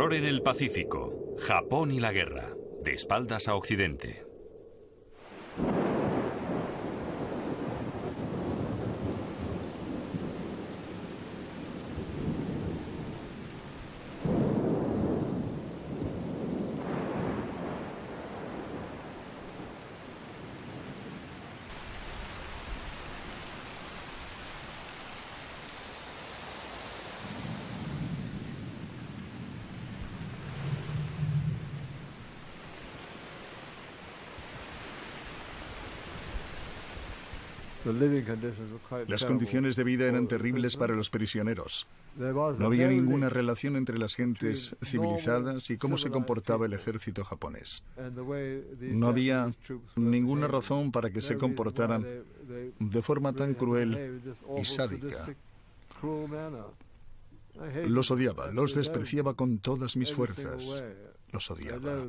[0.00, 1.36] Terror en el Pacífico.
[1.40, 2.54] Japón y la guerra.
[2.82, 4.29] De espaldas a Occidente.
[39.06, 41.86] Las condiciones de vida eran terribles para los prisioneros.
[42.18, 47.82] No había ninguna relación entre las gentes civilizadas y cómo se comportaba el ejército japonés.
[48.80, 49.54] No había
[49.96, 52.06] ninguna razón para que se comportaran
[52.78, 54.20] de forma tan cruel
[54.58, 55.26] y sádica.
[57.86, 60.82] Los odiaba, los despreciaba con todas mis fuerzas.
[61.32, 62.04] Los odiaba.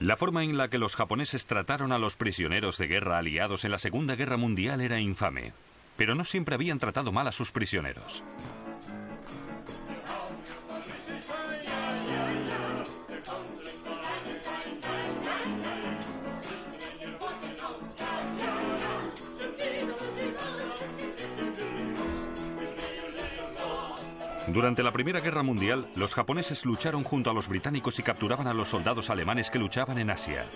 [0.00, 3.70] La forma en la que los japoneses trataron a los prisioneros de guerra aliados en
[3.70, 5.54] la Segunda Guerra Mundial era infame,
[5.96, 8.22] pero no siempre habían tratado mal a sus prisioneros.
[24.56, 28.54] Durante la Primera Guerra Mundial, los japoneses lucharon junto a los británicos y capturaban a
[28.54, 30.46] los soldados alemanes que luchaban en Asia.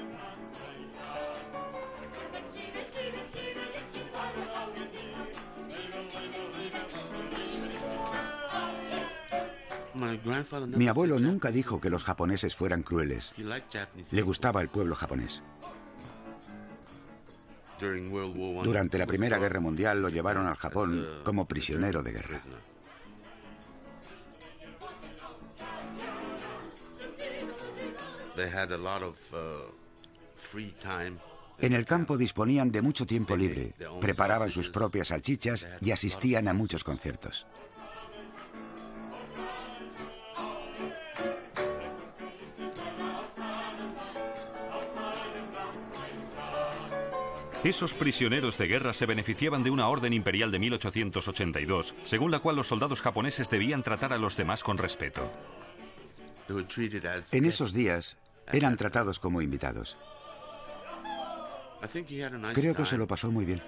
[10.75, 13.35] Mi abuelo nunca dijo que los japoneses fueran crueles.
[14.13, 15.43] Le gustaba el pueblo japonés.
[18.65, 22.41] Durante la Primera Guerra Mundial lo llevaron al Japón como prisionero de guerra.
[31.59, 36.55] En el campo disponían de mucho tiempo libre, preparaban sus propias salchichas y asistían a
[36.55, 37.47] muchos conciertos.
[47.63, 52.57] Esos prisioneros de guerra se beneficiaban de una orden imperial de 1882, según la cual
[52.57, 55.31] los soldados japoneses debían tratar a los demás con respeto.
[57.33, 58.17] En esos días
[58.53, 59.97] eran tratados como invitados.
[62.55, 63.63] Creo que se lo pasó muy bien.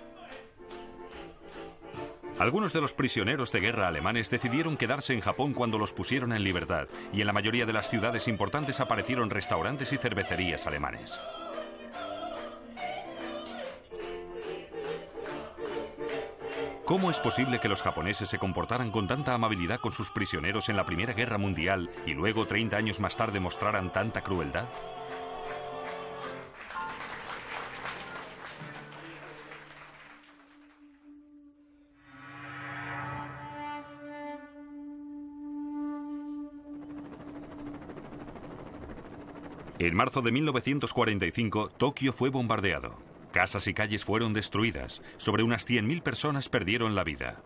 [2.39, 6.43] Algunos de los prisioneros de guerra alemanes decidieron quedarse en Japón cuando los pusieron en
[6.43, 11.21] libertad, y en la mayoría de las ciudades importantes aparecieron restaurantes y cervecerías alemanes.
[16.93, 20.77] ¿Cómo es posible que los japoneses se comportaran con tanta amabilidad con sus prisioneros en
[20.77, 24.69] la Primera Guerra Mundial y luego 30 años más tarde mostraran tanta crueldad?
[39.79, 43.12] En marzo de 1945, Tokio fue bombardeado.
[43.33, 45.03] Casas y calles fueron destruidas.
[45.17, 47.43] Sobre unas 100.000 personas perdieron la vida.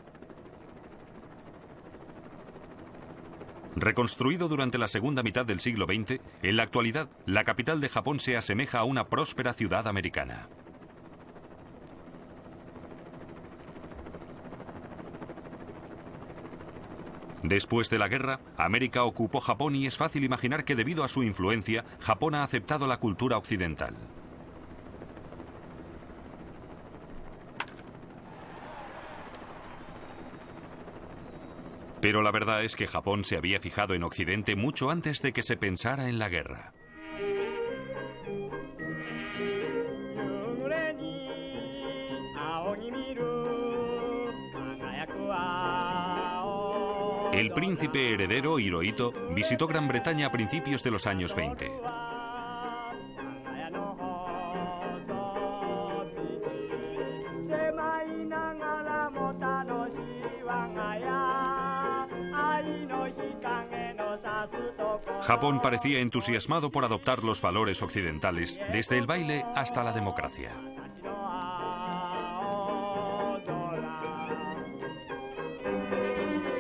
[3.77, 8.21] Reconstruido durante la segunda mitad del siglo XX, en la actualidad la capital de Japón
[8.21, 10.49] se asemeja a una próspera ciudad americana.
[17.43, 21.23] Después de la guerra, América ocupó Japón y es fácil imaginar que debido a su
[21.23, 23.95] influencia, Japón ha aceptado la cultura occidental.
[32.01, 35.43] Pero la verdad es que Japón se había fijado en Occidente mucho antes de que
[35.43, 36.73] se pensara en la guerra.
[47.33, 51.71] El príncipe heredero Hirohito visitó Gran Bretaña a principios de los años 20.
[65.27, 70.53] Japón parecía entusiasmado por adoptar los valores occidentales, desde el baile hasta la democracia.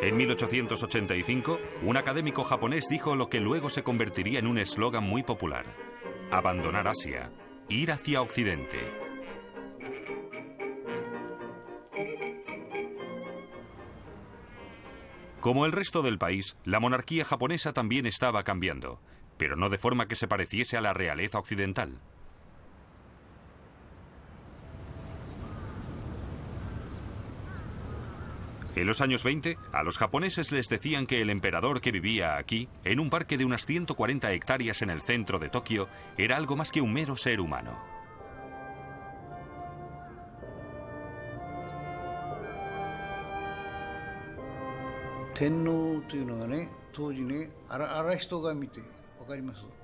[0.03, 5.23] En 1885, un académico japonés dijo lo que luego se convertiría en un eslogan muy
[5.23, 5.67] popular.
[6.33, 7.31] Abandonar Asia,
[7.69, 9.06] ir hacia Occidente.
[15.41, 19.01] Como el resto del país, la monarquía japonesa también estaba cambiando,
[19.37, 22.01] pero no de forma que se pareciese a la realeza occidental.
[28.77, 32.69] En los años 20, a los japoneses les decían que el emperador que vivía aquí,
[32.85, 35.89] en un parque de unas 140 hectáreas en el centro de Tokio,
[36.19, 37.96] era algo más que un mero ser humano.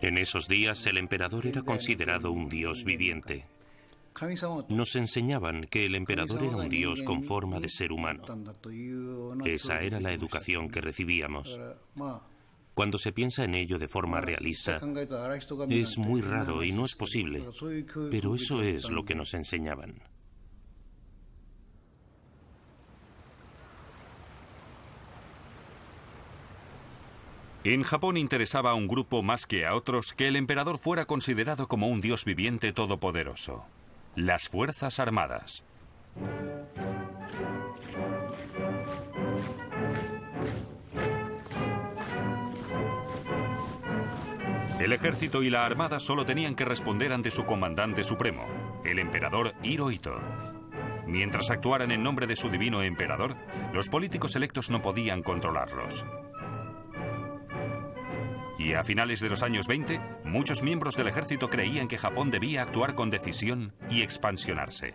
[0.00, 3.44] En esos días el emperador era considerado un dios viviente.
[4.68, 8.24] Nos enseñaban que el emperador era un dios con forma de ser humano.
[9.44, 11.58] Esa era la educación que recibíamos.
[12.74, 14.80] Cuando se piensa en ello de forma realista,
[15.68, 17.44] es muy raro y no es posible,
[18.10, 20.00] pero eso es lo que nos enseñaban.
[27.64, 31.68] En Japón interesaba a un grupo más que a otros que el emperador fuera considerado
[31.68, 33.64] como un dios viviente todopoderoso
[34.14, 35.62] las Fuerzas Armadas.
[44.78, 48.44] El ejército y la armada solo tenían que responder ante su comandante supremo,
[48.84, 50.20] el emperador Hirohito.
[51.06, 53.36] Mientras actuaran en nombre de su divino emperador,
[53.72, 56.04] los políticos electos no podían controlarlos.
[58.58, 62.62] Y a finales de los años 20, muchos miembros del ejército creían que Japón debía
[62.62, 64.94] actuar con decisión y expansionarse.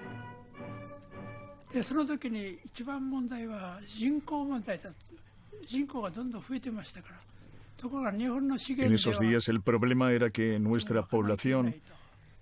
[8.86, 11.76] En esos días el problema era que nuestra población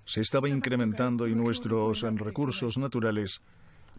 [0.05, 3.41] se estaba incrementando y nuestros recursos naturales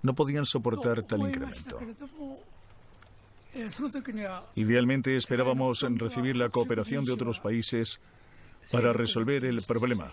[0.03, 1.79] no podían soportar tal incremento.
[4.55, 8.01] Idealmente esperábamos recibir la cooperación de otros países
[8.71, 10.13] para resolver el problema,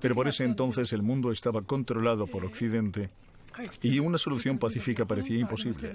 [0.00, 3.10] pero por ese entonces el mundo estaba controlado por Occidente
[3.82, 5.94] y una solución pacífica parecía imposible.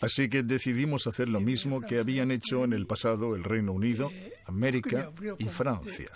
[0.00, 4.10] Así que decidimos hacer lo mismo que habían hecho en el pasado el Reino Unido,
[4.46, 6.10] América y Francia.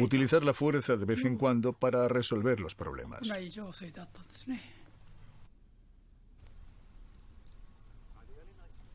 [0.00, 3.20] Utilizar la fuerza de vez en cuando para resolver los problemas.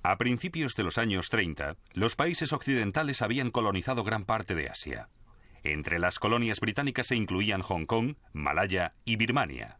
[0.03, 5.09] A principios de los años 30, los países occidentales habían colonizado gran parte de Asia.
[5.63, 9.79] Entre las colonias británicas se incluían Hong Kong, Malaya y Birmania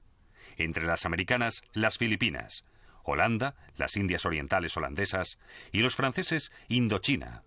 [0.58, 2.66] entre las americanas las Filipinas,
[3.04, 5.40] Holanda, las Indias Orientales holandesas
[5.72, 7.44] y los franceses Indochina.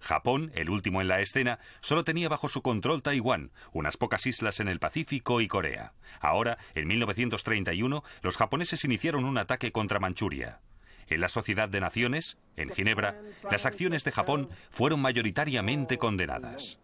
[0.00, 4.58] Japón, el último en la escena, solo tenía bajo su control Taiwán, unas pocas islas
[4.58, 5.92] en el Pacífico y Corea.
[6.20, 10.60] Ahora, en 1931, los japoneses iniciaron un ataque contra Manchuria.
[11.08, 13.20] En la Sociedad de Naciones, en Ginebra,
[13.50, 16.78] las acciones de Japón fueron mayoritariamente condenadas.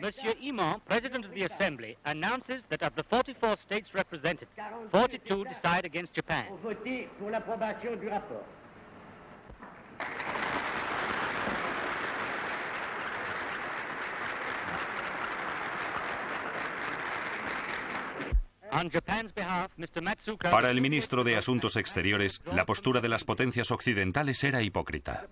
[0.00, 4.48] Monsieur Imon, President of the Assembly, announces that of the 44 states represented,
[4.90, 6.46] 42 decide against Japan.
[20.50, 25.26] Para el ministro de Asuntos Exteriores, la postura de las potencias occidentales era hipócrita.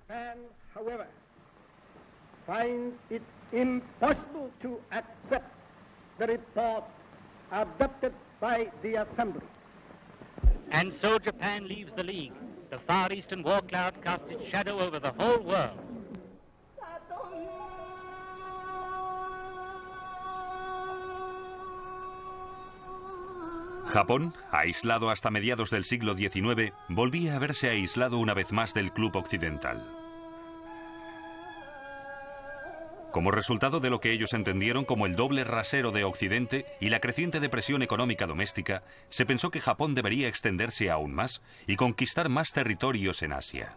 [3.53, 5.53] Impossible to accept
[6.19, 6.85] the report
[7.53, 9.47] adopted by the Assembly.
[10.71, 12.33] And so Japan leaves the League.
[12.71, 15.79] The Far Eastern war cloud casts its shadow over the whole world.
[23.87, 28.93] Japón, aislado hasta mediados del siglo XIX, volvía a verse aislado una vez más del
[28.93, 29.98] club occidental.
[33.19, 37.01] Como resultado de lo que ellos entendieron como el doble rasero de Occidente y la
[37.01, 42.53] creciente depresión económica doméstica, se pensó que Japón debería extenderse aún más y conquistar más
[42.53, 43.77] territorios en Asia.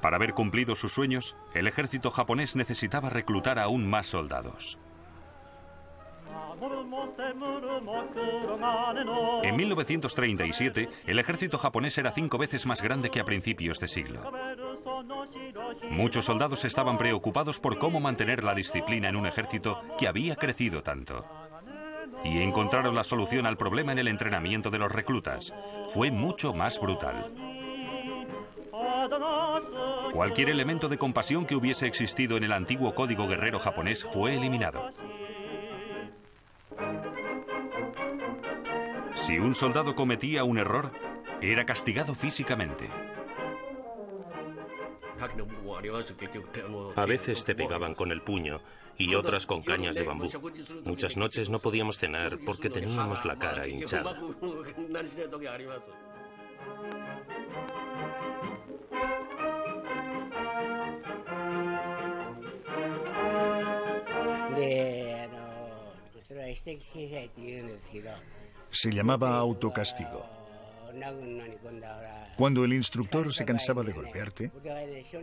[0.00, 4.80] Para haber cumplido sus sueños, el ejército japonés necesitaba reclutar aún más soldados.
[9.42, 14.32] En 1937, el ejército japonés era cinco veces más grande que a principios de siglo.
[15.90, 20.82] Muchos soldados estaban preocupados por cómo mantener la disciplina en un ejército que había crecido
[20.82, 21.24] tanto.
[22.24, 25.52] Y encontraron la solución al problema en el entrenamiento de los reclutas.
[25.92, 27.32] Fue mucho más brutal.
[30.12, 34.90] Cualquier elemento de compasión que hubiese existido en el antiguo código guerrero japonés fue eliminado.
[39.14, 40.92] Si un soldado cometía un error,
[41.40, 42.88] era castigado físicamente.
[46.96, 48.60] A veces te pegaban con el puño
[48.96, 50.30] y otras con cañas de bambú.
[50.84, 54.14] Muchas noches no podíamos cenar porque teníamos la cara hinchada.
[68.70, 70.28] Se llamaba autocastigo.
[72.36, 74.50] Cuando el instructor se cansaba de golpearte,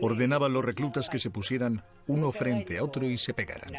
[0.00, 3.72] ordenaba a los reclutas que se pusieran uno frente a otro y se pegaran.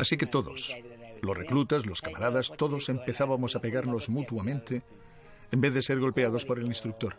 [0.00, 0.74] Así que todos,
[1.20, 4.82] los reclutas, los camaradas, todos empezábamos a pegarnos mutuamente
[5.50, 7.16] en vez de ser golpeados por el instructor.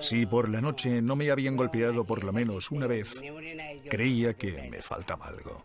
[0.00, 3.20] Si por la noche no me habían golpeado por lo menos una vez,
[3.88, 5.64] creía que me faltaba algo.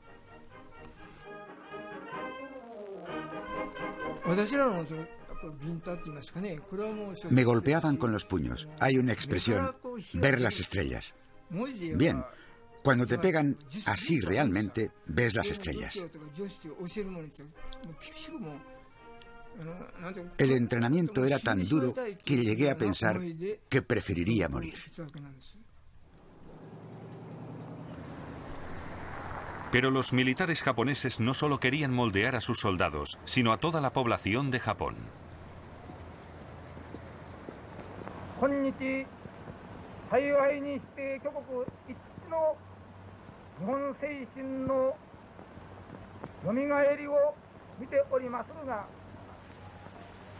[7.29, 8.67] Me golpeaban con los puños.
[8.79, 9.75] Hay una expresión,
[10.13, 11.13] ver las estrellas.
[11.50, 12.24] Bien,
[12.84, 16.00] cuando te pegan así realmente, ves las estrellas.
[20.38, 21.93] El entrenamiento era tan duro
[22.24, 23.19] que llegué a pensar
[23.69, 24.75] que preferiría morir.
[29.71, 33.91] Pero los militares japoneses no solo querían moldear a sus soldados, sino a toda la
[33.91, 34.95] población de Japón.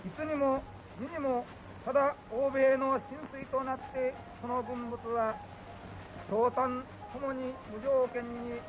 [0.05, 0.62] いつにも
[1.01, 1.43] ににも
[1.83, 5.35] ただ欧米の浸水となってその文物は
[6.29, 8.62] 共産ともに無条件に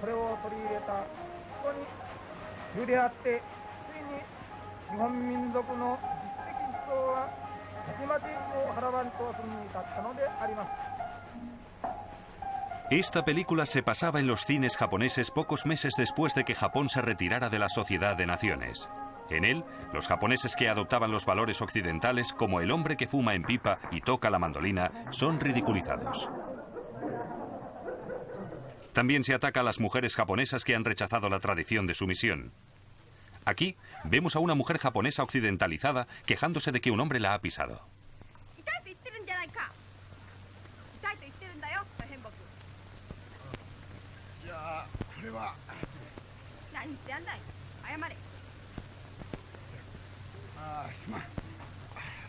[0.00, 1.04] それを取り入れた
[1.62, 1.84] そこに
[2.76, 3.40] 急であって
[3.88, 4.20] ついに
[4.92, 7.28] 日本民族の実的思想は
[7.86, 10.68] たちまちを払わんとするに至ったのであります。
[12.90, 17.48] Esta película se pasaba en los cines japoneses pocos meses después de que Japón se retirara
[17.48, 18.88] de la Sociedad de Naciones.
[19.30, 23.42] En él, los japoneses que adoptaban los valores occidentales, como el hombre que fuma en
[23.42, 26.28] pipa y toca la mandolina, son ridiculizados.
[28.92, 32.52] También se ataca a las mujeres japonesas que han rechazado la tradición de sumisión.
[33.44, 37.82] Aquí vemos a una mujer japonesa occidentalizada quejándose de que un hombre la ha pisado.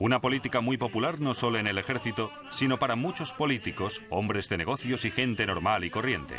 [0.00, 4.56] Una política muy popular no solo en el ejército, sino para muchos políticos, hombres de
[4.56, 6.36] negocios y gente normal y corriente.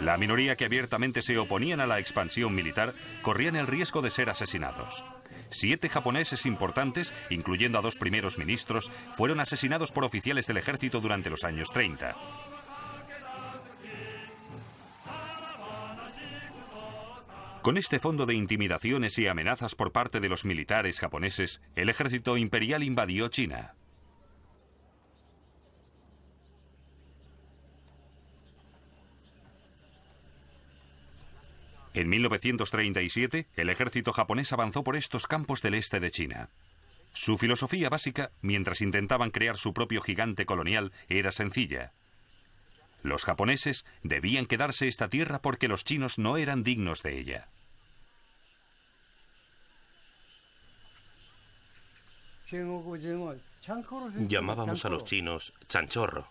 [0.00, 4.30] La minoría que abiertamente se oponían a la expansión militar corrían el riesgo de ser
[4.30, 5.04] asesinados.
[5.50, 11.30] Siete japoneses importantes, incluyendo a dos primeros ministros, fueron asesinados por oficiales del ejército durante
[11.30, 12.16] los años 30.
[17.64, 22.36] Con este fondo de intimidaciones y amenazas por parte de los militares japoneses, el ejército
[22.36, 23.74] imperial invadió China.
[31.94, 36.50] En 1937, el ejército japonés avanzó por estos campos del este de China.
[37.14, 41.94] Su filosofía básica, mientras intentaban crear su propio gigante colonial, era sencilla.
[43.02, 47.48] Los japoneses debían quedarse esta tierra porque los chinos no eran dignos de ella.
[54.28, 56.26] Llamábamos a los chinos chanchorro.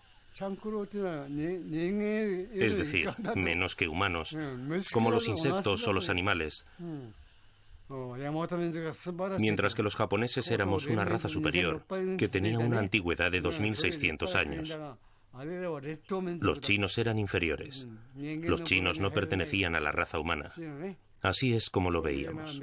[2.52, 4.36] Es decir, menos que humanos,
[4.92, 6.64] como los insectos o los animales.
[9.38, 11.84] Mientras que los japoneses éramos una raza superior,
[12.18, 14.78] que tenía una antigüedad de 2600 años.
[16.40, 17.86] Los chinos eran inferiores.
[18.14, 20.50] Los chinos no pertenecían a la raza humana.
[21.22, 22.60] Así es como lo veíamos.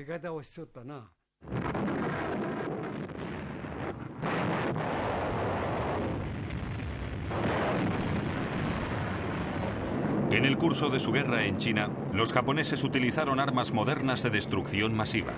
[10.31, 14.93] En el curso de su guerra en China, los japoneses utilizaron armas modernas de destrucción
[14.93, 15.33] masiva.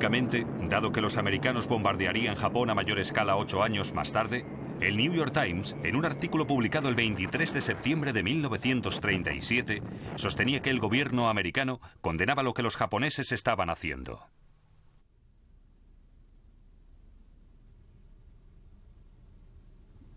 [0.00, 4.46] Dado que los americanos bombardearían Japón a mayor escala ocho años más tarde,
[4.80, 9.82] el New York Times, en un artículo publicado el 23 de septiembre de 1937,
[10.14, 14.22] sostenía que el gobierno americano condenaba lo que los japoneses estaban haciendo.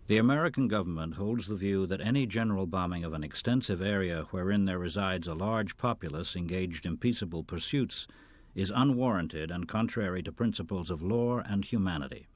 [0.06, 4.64] The American government holds the view that any general bombing of an extensive area wherein
[4.64, 8.06] there resides a large populace engaged in peaceable pursuits
[8.54, 12.26] is unwarranted and contrary to principles of law and humanity.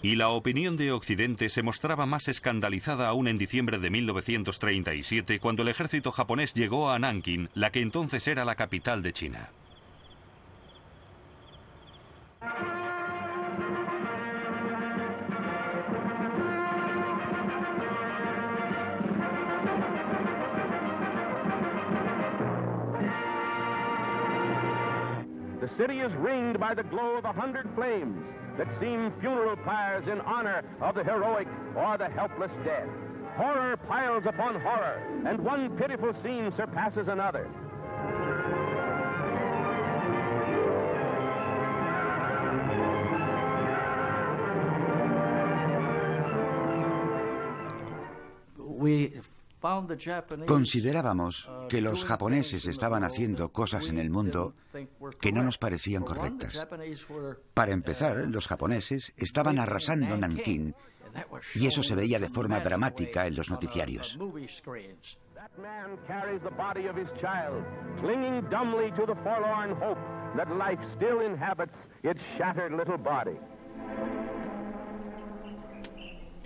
[0.00, 5.62] Y la opinión de Occidente se mostraba más escandalizada aún en diciembre de 1937, cuando
[5.62, 9.50] el ejército japonés llegó a Nanking, la que entonces era la capital de China.
[25.76, 28.16] City is ringed by the glow of a hundred flames
[28.56, 32.88] that seem funeral pyres in honor of the heroic or the helpless dead.
[33.36, 37.48] Horror piles upon horror, and one pitiful scene surpasses another.
[48.56, 49.20] We
[50.46, 54.54] Considerábamos que los japoneses estaban haciendo cosas en el mundo
[55.20, 56.66] que no nos parecían correctas.
[57.54, 60.74] Para empezar, los japoneses estaban arrasando Nankín
[61.54, 64.18] y eso se veía de forma dramática en los noticiarios.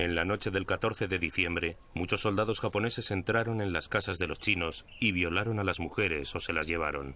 [0.03, 4.27] En la noche del 14 de diciembre, muchos soldados japoneses entraron en las casas de
[4.27, 7.15] los chinos y violaron a las mujeres o se las llevaron.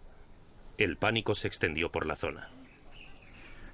[0.78, 2.48] El pánico se extendió por la zona.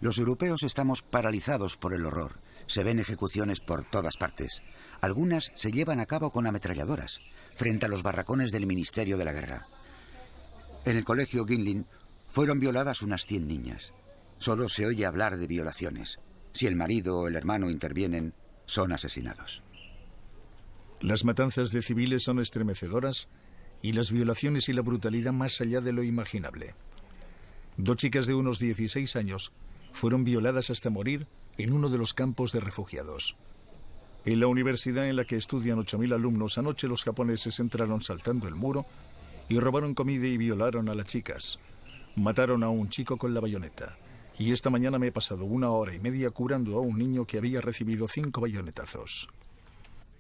[0.01, 2.39] Los europeos estamos paralizados por el horror.
[2.69, 4.63] Se ven ejecuciones por todas partes.
[5.03, 7.21] Algunas se llevan a cabo con ametralladoras,
[7.55, 9.67] frente a los barracones del Ministerio de la Guerra.
[10.87, 11.85] En el colegio Ginlin
[12.31, 13.93] fueron violadas unas 100 niñas.
[14.39, 16.19] Solo se oye hablar de violaciones.
[16.55, 18.33] Si el marido o el hermano intervienen,
[18.73, 19.63] son asesinados.
[21.03, 23.29] Las matanzas de civiles son estremecedoras
[23.83, 26.75] y las violaciones y la brutalidad más allá de lo imaginable.
[27.77, 29.53] Dos chicas de unos 16 años
[29.93, 31.27] fueron violadas hasta morir
[31.59, 33.37] en uno de los campos de refugiados.
[34.25, 38.55] En la universidad en la que estudian 8.000 alumnos, anoche los japoneses entraron saltando el
[38.55, 38.87] muro
[39.51, 41.59] y robaron comida y violaron a las chicas.
[42.17, 43.99] Mataron a un chico con la bayoneta.
[44.39, 47.39] Y esta mañana me he pasado una hora y media curando a un niño que
[47.39, 49.29] había recibido cinco bayonetazos.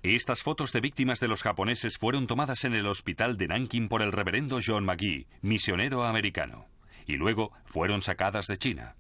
[0.03, 4.03] Estas fotos de víctimas de los japoneses fueron tomadas en el hospital de Nanking por
[4.03, 6.66] el reverendo John McGee, misionero americano,
[7.07, 8.96] y luego fueron sacadas de China.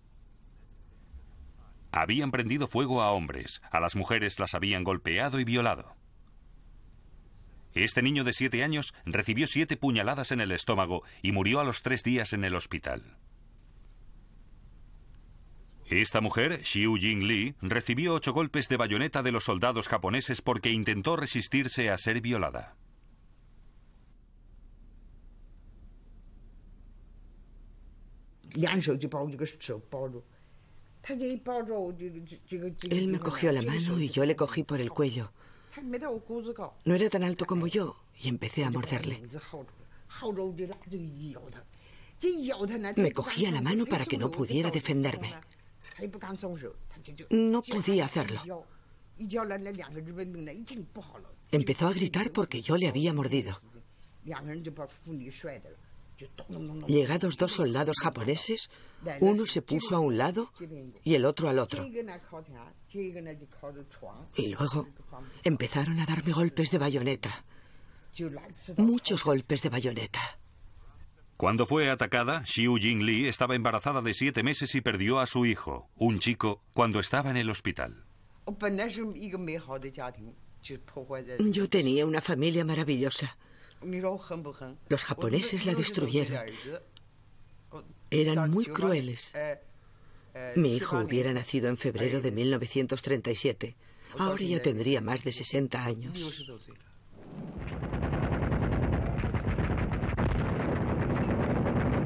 [1.90, 5.96] Habían prendido fuego a hombres, a las mujeres las habían golpeado y violado.
[7.74, 11.82] Este niño de siete años recibió siete puñaladas en el estómago y murió a los
[11.82, 13.16] tres días en el hospital.
[16.00, 20.70] Esta mujer, Xiu Jing Li, recibió ocho golpes de bayoneta de los soldados japoneses porque
[20.70, 22.76] intentó resistirse a ser violada.
[32.90, 35.30] Él me cogió la mano y yo le cogí por el cuello.
[36.86, 39.22] No era tan alto como yo y empecé a morderle.
[42.96, 45.34] Me cogía la mano para que no pudiera defenderme.
[47.30, 48.40] No podía hacerlo.
[51.50, 53.60] Empezó a gritar porque yo le había mordido.
[56.86, 58.70] Llegados dos soldados japoneses,
[59.20, 60.52] uno se puso a un lado
[61.02, 61.84] y el otro al otro.
[64.36, 64.88] Y luego
[65.42, 67.44] empezaron a darme golpes de bayoneta.
[68.76, 70.20] Muchos golpes de bayoneta.
[71.42, 75.88] Cuando fue atacada, Xiu Jingli estaba embarazada de siete meses y perdió a su hijo,
[75.96, 78.04] un chico, cuando estaba en el hospital.
[81.40, 83.36] Yo tenía una familia maravillosa.
[84.88, 86.46] Los japoneses la destruyeron.
[88.08, 89.34] Eran muy crueles.
[90.54, 93.74] Mi hijo hubiera nacido en febrero de 1937.
[94.16, 96.44] Ahora ya tendría más de 60 años.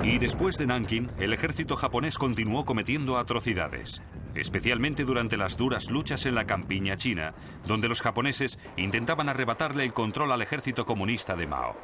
[0.07, 4.03] Y después de Nanking, el ejército japonés continuó cometiendo atrocidades,
[4.37, 7.35] especialmente durante las duras luchas en la campiña china,
[7.67, 11.75] donde los japoneses intentaban arrebatarle el control al ejército comunista de Mao.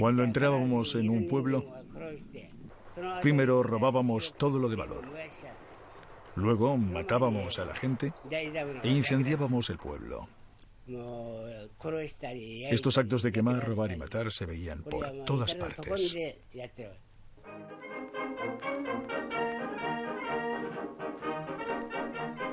[0.00, 1.64] Cuando entrábamos en un pueblo,
[3.22, 5.04] primero robábamos todo lo de valor.
[6.34, 8.12] Luego matábamos a la gente
[8.82, 10.28] e incendiábamos el pueblo.
[12.70, 16.14] Estos actos de quemar, robar y matar se veían por todas partes.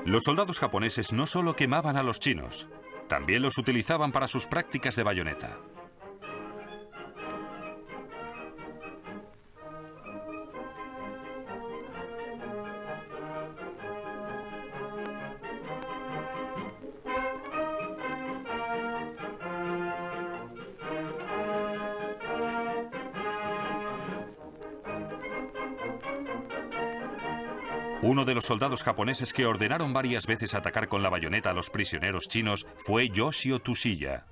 [0.04, 2.68] Los soldados japoneses no solo quemaban a los chinos,
[3.08, 5.58] también los utilizaban para sus prácticas de bayoneta.
[28.06, 31.70] Uno de los soldados japoneses que ordenaron varias veces atacar con la bayoneta a los
[31.70, 34.24] prisioneros chinos fue Yoshio Tsuchiya.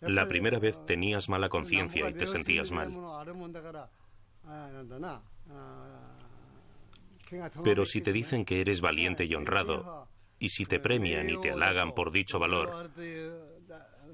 [0.00, 2.92] La primera vez tenías mala conciencia y te sentías mal.
[7.64, 10.06] Pero si te dicen que eres valiente y honrado,
[10.38, 12.90] y si te premian y te halagan por dicho valor,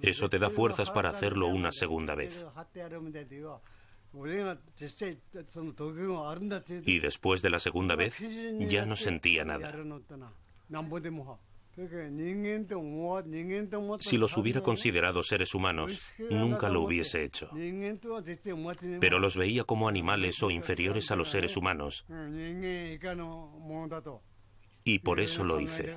[0.00, 2.46] eso te da fuerzas para hacerlo una segunda vez.
[6.86, 8.18] Y después de la segunda vez
[8.68, 9.72] ya no sentía nada.
[14.00, 17.48] Si los hubiera considerado seres humanos, nunca lo hubiese hecho.
[19.00, 22.04] Pero los veía como animales o inferiores a los seres humanos.
[24.84, 25.94] Y por eso lo hice.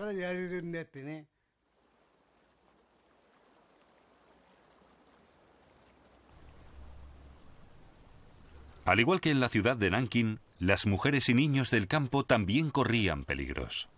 [8.86, 12.70] Al igual que en la ciudad de Nanking, las mujeres y niños del campo también
[12.70, 13.90] corrían peligros.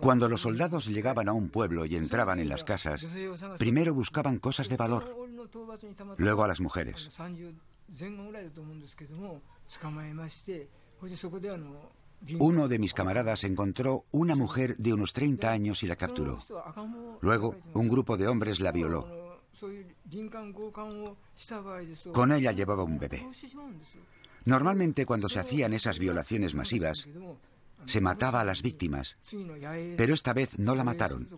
[0.00, 3.06] Cuando los soldados llegaban a un pueblo y entraban en las casas,
[3.58, 5.14] primero buscaban cosas de valor,
[6.16, 7.08] luego a las mujeres.
[12.38, 16.38] Uno de mis camaradas encontró una mujer de unos 30 años y la capturó.
[17.20, 19.40] Luego, un grupo de hombres la violó.
[22.12, 23.26] Con ella llevaba un bebé.
[24.44, 27.08] Normalmente cuando se hacían esas violaciones masivas,
[27.86, 29.16] se mataba a las víctimas,
[29.96, 31.28] pero esta vez no la mataron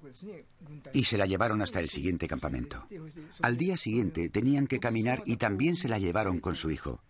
[0.92, 2.86] y se la llevaron hasta el siguiente campamento.
[3.42, 7.00] Al día siguiente tenían que caminar y también se la llevaron con su hijo.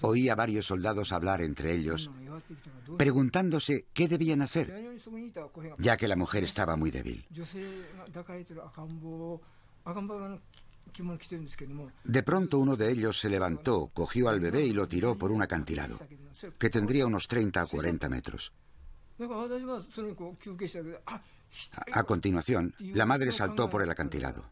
[0.00, 2.10] Oí a varios soldados hablar entre ellos,
[2.96, 4.72] preguntándose qué debían hacer,
[5.78, 7.24] ya que la mujer estaba muy débil.
[12.04, 15.42] De pronto uno de ellos se levantó, cogió al bebé y lo tiró por un
[15.42, 15.98] acantilado,
[16.58, 18.52] que tendría unos 30 o 40 metros.
[21.92, 24.44] A continuación, la madre saltó por el acantilado.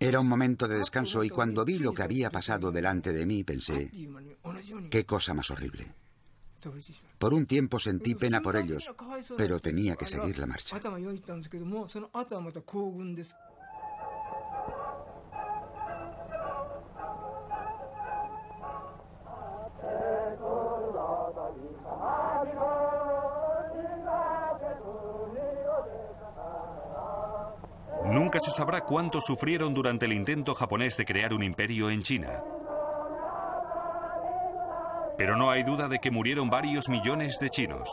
[0.00, 3.44] Era un momento de descanso y cuando vi lo que había pasado delante de mí
[3.44, 3.90] pensé,
[4.90, 5.92] qué cosa más horrible.
[7.18, 8.90] Por un tiempo sentí pena por ellos,
[9.36, 10.76] pero tenía que seguir la marcha.
[28.18, 32.42] Nunca se sabrá cuánto sufrieron durante el intento japonés de crear un imperio en China.
[35.16, 37.88] Pero no hay duda de que murieron varios millones de chinos.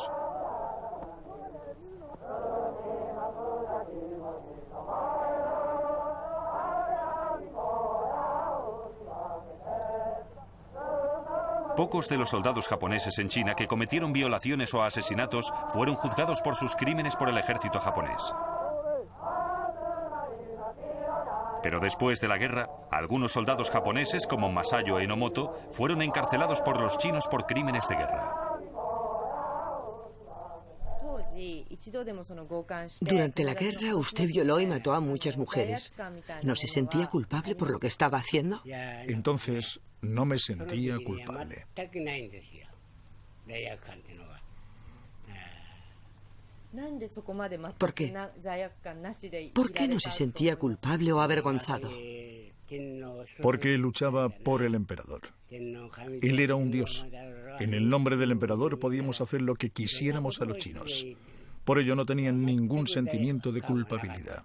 [11.75, 16.55] Pocos de los soldados japoneses en China que cometieron violaciones o asesinatos fueron juzgados por
[16.55, 18.33] sus crímenes por el ejército japonés.
[21.65, 26.95] Pero después de la guerra, algunos soldados japoneses como Masayo Enomoto fueron encarcelados por los
[26.99, 28.59] chinos por crímenes de guerra.
[33.01, 35.91] Durante la guerra usted violó y mató a muchas mujeres.
[36.43, 38.61] ¿No se sentía culpable por lo que estaba haciendo?
[39.07, 41.65] Entonces no me sentía culpable.
[47.77, 48.13] ¿Por qué?
[49.53, 51.89] ¿Por qué no se sentía culpable o avergonzado?
[53.41, 55.21] Porque luchaba por el emperador.
[55.49, 57.05] Él era un dios.
[57.59, 61.05] En el nombre del emperador podíamos hacer lo que quisiéramos a los chinos.
[61.63, 64.43] Por ello no tenían ningún sentimiento de culpabilidad.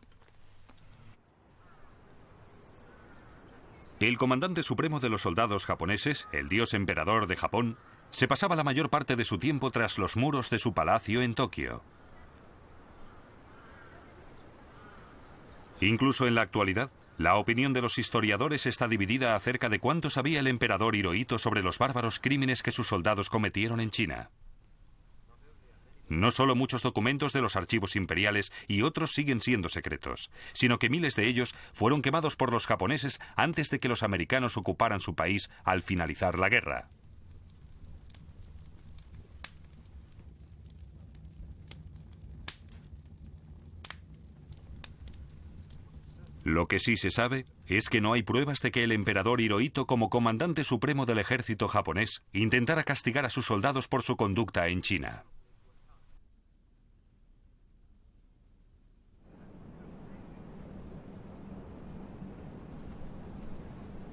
[4.01, 7.77] El comandante supremo de los soldados japoneses, el dios emperador de Japón,
[8.11, 11.35] se pasaba la mayor parte de su tiempo tras los muros de su palacio en
[11.35, 11.83] Tokio.
[15.81, 20.41] Incluso en la actualidad, la opinión de los historiadores está dividida acerca de cuánto sabía
[20.41, 24.31] el emperador Hirohito sobre los bárbaros crímenes que sus soldados cometieron en China.
[26.09, 30.91] No solo muchos documentos de los archivos imperiales y otros siguen siendo secretos, sino que
[30.91, 35.15] miles de ellos fueron quemados por los japoneses antes de que los americanos ocuparan su
[35.15, 36.89] país al finalizar la guerra.
[46.43, 49.87] Lo que sí se sabe es que no hay pruebas de que el emperador Hirohito,
[49.87, 54.81] como comandante supremo del ejército japonés, intentara castigar a sus soldados por su conducta en
[54.81, 55.25] China.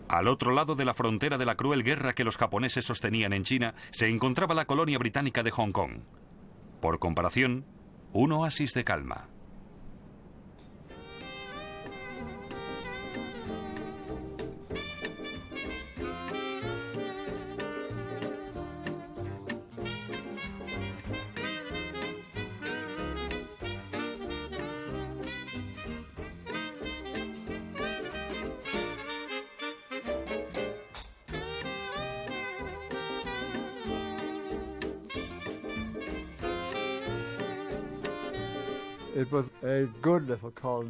[0.09, 3.43] Al otro lado de la frontera de la cruel guerra que los japoneses sostenían en
[3.43, 5.99] China, se encontraba la colonia británica de Hong Kong.
[6.81, 7.65] Por comparación,
[8.13, 9.29] un oasis de calma.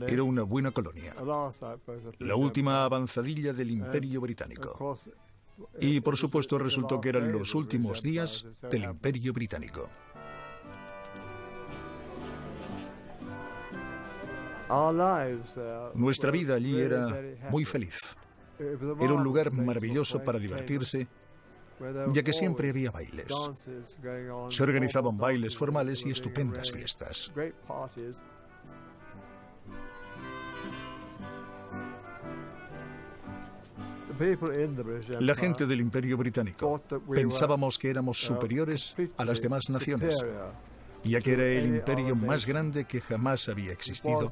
[0.07, 1.13] Era una buena colonia.
[2.19, 4.97] La última avanzadilla del imperio británico.
[5.79, 9.89] Y por supuesto resultó que eran los últimos días del imperio británico.
[15.95, 17.99] Nuestra vida allí era muy feliz.
[18.59, 21.07] Era un lugar maravilloso para divertirse
[22.13, 23.27] ya que siempre había bailes.
[24.49, 27.31] Se organizaban bailes formales y estupendas fiestas.
[35.19, 40.17] La gente del Imperio Británico pensábamos que éramos superiores a las demás naciones,
[41.03, 44.27] ya que era el imperio más grande que jamás había existido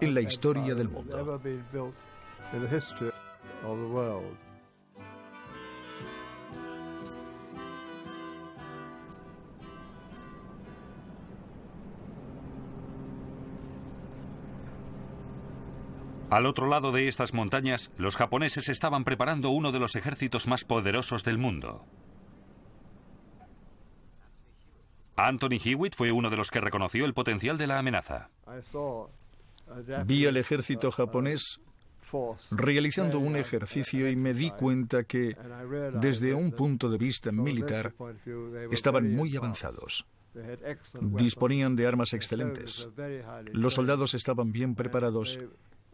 [0.00, 1.40] en la historia del mundo.
[16.30, 20.64] Al otro lado de estas montañas, los japoneses estaban preparando uno de los ejércitos más
[20.64, 21.86] poderosos del mundo.
[25.16, 28.30] Anthony Hewitt fue uno de los que reconoció el potencial de la amenaza.
[30.04, 31.60] Vi al ejército japonés
[32.50, 35.36] realizando un ejercicio y me di cuenta que,
[35.94, 37.94] desde un punto de vista militar,
[38.70, 40.06] estaban muy avanzados.
[41.00, 42.88] Disponían de armas excelentes.
[43.52, 45.38] Los soldados estaban bien preparados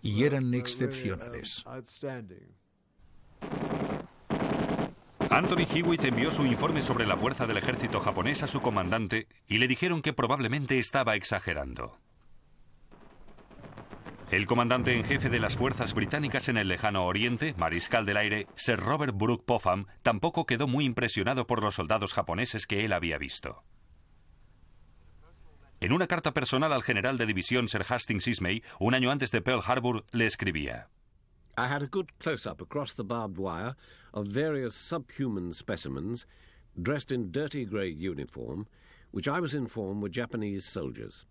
[0.04, 1.64] y eran excepcionales.
[5.30, 9.56] Anthony Hewitt envió su informe sobre la fuerza del ejército japonés a su comandante y
[9.56, 11.98] le dijeron que probablemente estaba exagerando.
[14.30, 18.46] El comandante en jefe de las fuerzas británicas en el lejano oriente, mariscal del aire,
[18.56, 23.16] Sir Robert Brooke Popham, tampoco quedó muy impresionado por los soldados japoneses que él había
[23.16, 23.64] visto.
[25.84, 29.42] En una carta personal al general de división Sir Hastings Ismay, un año antes de
[29.42, 30.88] Pearl Harbor, le escribía.
[31.58, 33.76] I had a good close-up across the barbed wire
[34.14, 36.24] of various subhuman specimens
[36.80, 38.66] dressed in dirty grey uniform,
[39.10, 41.26] which I was informed were Japanese soldiers.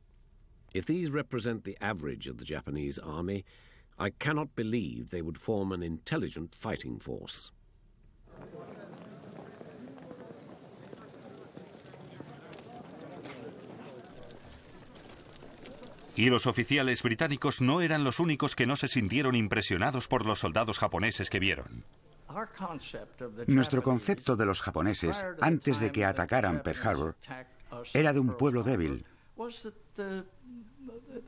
[0.72, 3.46] If these represent the average of the Japanese army,
[3.98, 7.52] I cannot believe they would form an intelligent fighting force.
[16.16, 20.40] Y los oficiales británicos no eran los únicos que no se sintieron impresionados por los
[20.40, 21.84] soldados japoneses que vieron.
[23.48, 27.16] Nuestro concepto de los japoneses, antes de que atacaran Pearl Harbor,
[27.94, 29.06] era de un pueblo débil,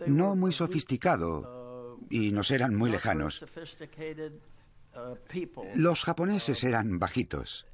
[0.07, 3.43] No muy sofisticado y nos eran muy lejanos.
[5.75, 7.65] Los japoneses eran bajitos.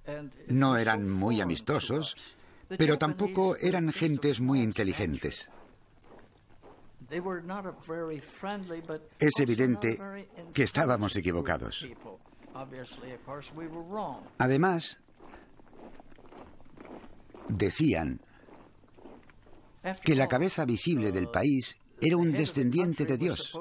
[0.47, 2.35] No eran muy amistosos,
[2.77, 5.49] pero tampoco eran gentes muy inteligentes.
[9.19, 9.97] Es evidente
[10.53, 11.85] que estábamos equivocados.
[14.37, 14.99] Además,
[17.49, 18.21] decían
[20.03, 23.57] que la cabeza visible del país era un descendiente de Dios.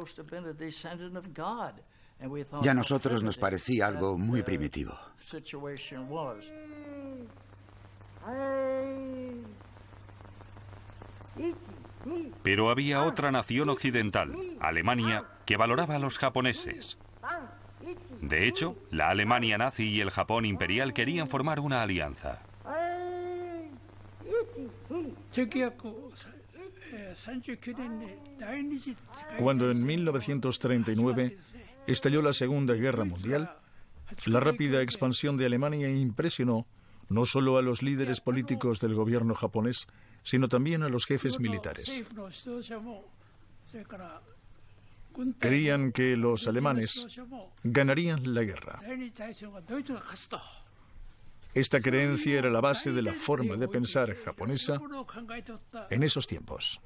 [2.62, 4.92] Ya a nosotros nos parecía algo muy primitivo.
[12.42, 16.98] Pero había otra nación occidental, Alemania, que valoraba a los japoneses.
[18.20, 22.42] De hecho, la Alemania nazi y el Japón imperial querían formar una alianza.
[29.38, 31.38] Cuando en 1939
[31.86, 33.56] estalló la Segunda Guerra Mundial,
[34.26, 36.66] la rápida expansión de Alemania impresionó
[37.08, 39.88] no solo a los líderes políticos del gobierno japonés,
[40.22, 41.90] sino también a los jefes militares.
[45.38, 47.06] Creían que los alemanes
[47.62, 48.80] ganarían la guerra.
[51.52, 54.80] Esta creencia era la base de la forma de pensar japonesa
[55.90, 56.80] en esos tiempos.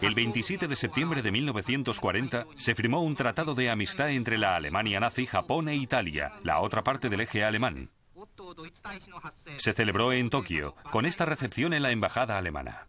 [0.00, 5.00] El 27 de septiembre de 1940 se firmó un tratado de amistad entre la Alemania
[5.00, 7.90] nazi, Japón e Italia, la otra parte del eje alemán.
[9.56, 12.86] Se celebró en Tokio, con esta recepción en la embajada alemana.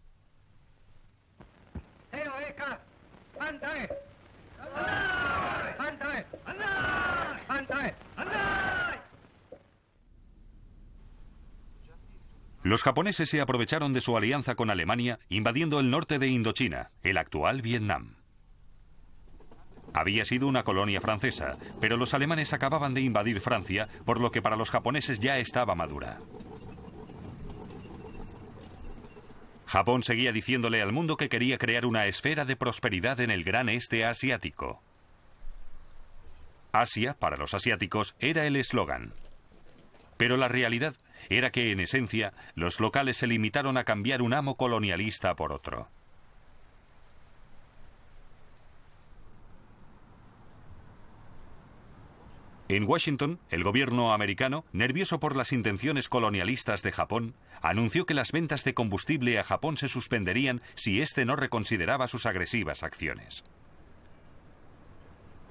[12.64, 17.18] Los japoneses se aprovecharon de su alianza con Alemania invadiendo el norte de Indochina, el
[17.18, 18.16] actual Vietnam.
[19.94, 24.42] Había sido una colonia francesa, pero los alemanes acababan de invadir Francia, por lo que
[24.42, 26.20] para los japoneses ya estaba madura.
[29.68, 33.70] Japón seguía diciéndole al mundo que quería crear una esfera de prosperidad en el gran
[33.70, 34.82] este asiático.
[36.72, 39.14] Asia, para los asiáticos, era el eslogan.
[40.18, 40.96] Pero la realidad
[41.30, 45.88] era que, en esencia, los locales se limitaron a cambiar un amo colonialista por otro.
[52.70, 58.32] En Washington, el gobierno americano, nervioso por las intenciones colonialistas de Japón, anunció que las
[58.32, 63.44] ventas de combustible a Japón se suspenderían si éste no reconsideraba sus agresivas acciones.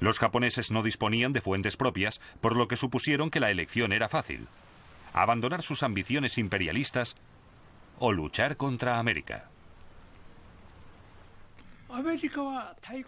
[0.00, 4.08] Los japoneses no disponían de fuentes propias, por lo que supusieron que la elección era
[4.08, 4.48] fácil
[5.12, 7.16] abandonar sus ambiciones imperialistas
[7.98, 9.48] o luchar contra América.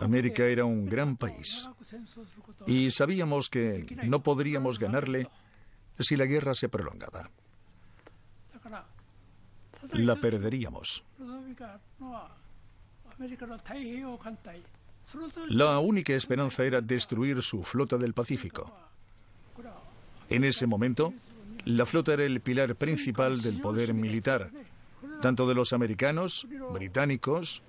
[0.00, 1.68] América era un gran país
[2.66, 5.26] y sabíamos que no podríamos ganarle
[5.98, 7.30] si la guerra se prolongaba.
[9.92, 11.02] La perderíamos.
[15.48, 18.70] La única esperanza era destruir su flota del Pacífico.
[20.28, 21.12] En ese momento,
[21.64, 24.50] la flota era el pilar principal del poder militar,
[25.22, 27.62] tanto de los americanos, británicos,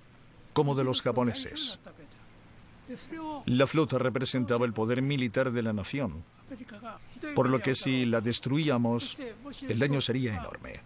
[0.52, 1.78] como de los japoneses.
[3.46, 6.24] La flota representaba el poder militar de la nación,
[7.34, 9.18] por lo que si la destruíamos,
[9.68, 10.80] el daño sería enorme.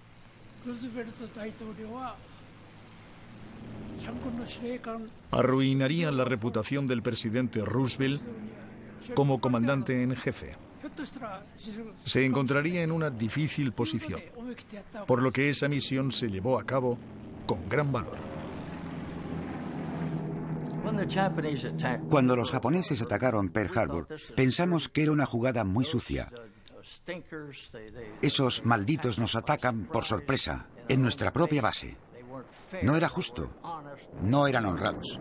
[5.30, 8.22] Arruinaría la reputación del presidente Roosevelt
[9.14, 10.56] como comandante en jefe
[12.04, 14.20] se encontraría en una difícil posición,
[15.06, 16.98] por lo que esa misión se llevó a cabo
[17.46, 18.18] con gran valor.
[22.08, 26.30] Cuando los japoneses atacaron Pearl Harbor, pensamos que era una jugada muy sucia.
[28.22, 31.96] Esos malditos nos atacan por sorpresa, en nuestra propia base.
[32.82, 33.50] No era justo,
[34.22, 35.20] no eran honrados.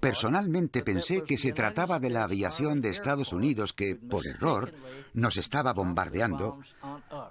[0.00, 4.72] Personalmente pensé que se trataba de la aviación de Estados Unidos que, por error,
[5.14, 6.58] nos estaba bombardeando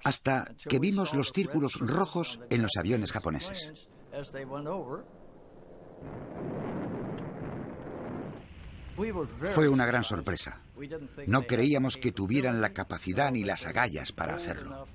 [0.04, 3.90] hasta que vimos los círculos rojos en los aviones japoneses.
[9.54, 10.62] Fue una gran sorpresa.
[11.28, 14.88] No creíamos que tuvieran la capacidad ni las agallas para hacerlo.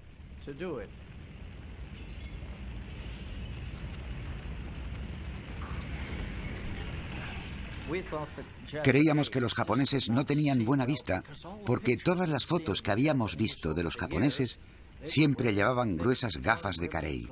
[8.82, 11.22] Creíamos que los japoneses no tenían buena vista
[11.66, 14.58] porque todas las fotos que habíamos visto de los japoneses
[15.04, 17.28] siempre llevaban gruesas gafas de carey.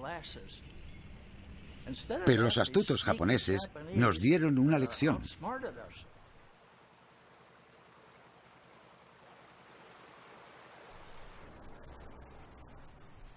[2.26, 5.20] Pero los astutos japoneses nos dieron una lección.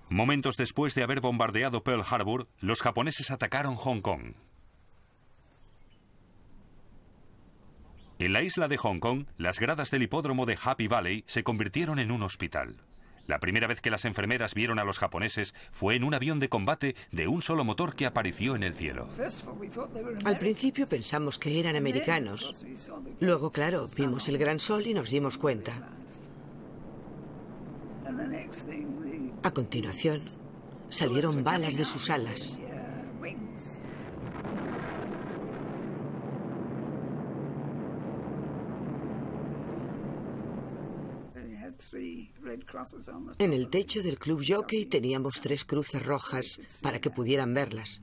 [0.09, 4.35] Momentos después de haber bombardeado Pearl Harbor, los japoneses atacaron Hong Kong.
[8.23, 11.99] En la isla de Hong Kong, las gradas del hipódromo de Happy Valley se convirtieron
[11.99, 12.77] en un hospital.
[13.27, 16.47] La primera vez que las enfermeras vieron a los japoneses fue en un avión de
[16.47, 19.09] combate de un solo motor que apareció en el cielo.
[20.23, 22.65] Al principio pensamos que eran americanos.
[23.19, 25.73] Luego, claro, vimos el gran sol y nos dimos cuenta.
[29.43, 30.21] A continuación,
[30.87, 32.57] salieron balas de sus alas.
[43.39, 48.01] En el techo del club jockey teníamos tres cruces rojas para que pudieran verlas,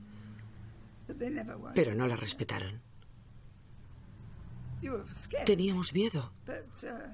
[1.75, 2.81] pero no las respetaron.
[5.45, 6.31] Teníamos miedo,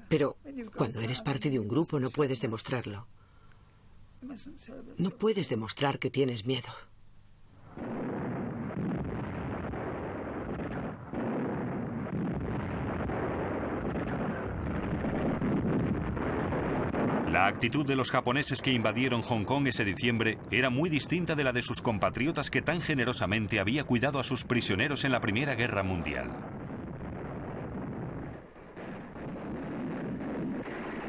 [0.08, 0.38] pero
[0.76, 3.08] cuando eres parte de un grupo no puedes demostrarlo.
[4.98, 6.70] No puedes demostrar que tienes miedo.
[17.38, 21.44] La actitud de los japoneses que invadieron Hong Kong ese diciembre era muy distinta de
[21.44, 25.54] la de sus compatriotas que tan generosamente había cuidado a sus prisioneros en la Primera
[25.54, 26.32] Guerra Mundial.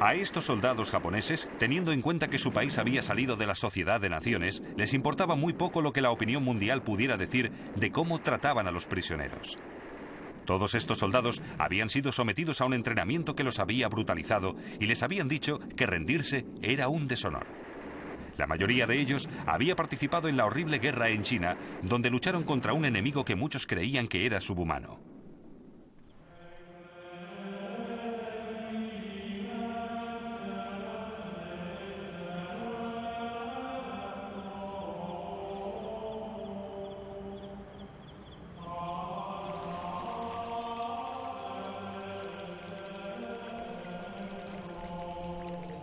[0.00, 3.98] A estos soldados japoneses, teniendo en cuenta que su país había salido de la Sociedad
[3.98, 8.18] de Naciones, les importaba muy poco lo que la opinión mundial pudiera decir de cómo
[8.18, 9.56] trataban a los prisioneros.
[10.48, 15.02] Todos estos soldados habían sido sometidos a un entrenamiento que los había brutalizado y les
[15.02, 17.46] habían dicho que rendirse era un deshonor.
[18.38, 22.72] La mayoría de ellos había participado en la horrible guerra en China, donde lucharon contra
[22.72, 25.17] un enemigo que muchos creían que era subhumano.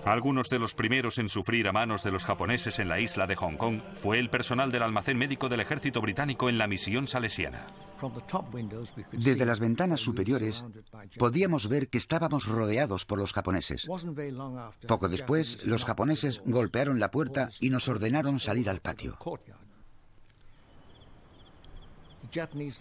[0.05, 3.35] Algunos de los primeros en sufrir a manos de los japoneses en la isla de
[3.35, 7.65] Hong Kong fue el personal del almacén médico del ejército británico en la misión salesiana.
[9.11, 10.63] Desde las ventanas superiores
[11.17, 13.87] podíamos ver que estábamos rodeados por los japoneses.
[14.87, 19.17] Poco después, los japoneses golpearon la puerta y nos ordenaron salir al patio.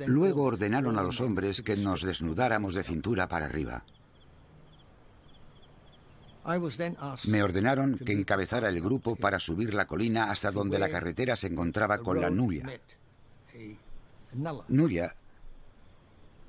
[0.07, 3.85] Luego ordenaron a los hombres que nos desnudáramos de cintura para arriba.
[7.27, 11.47] Me ordenaron que encabezara el grupo para subir la colina hasta donde la carretera se
[11.47, 12.67] encontraba con la Nulla.
[14.69, 15.17] Nulla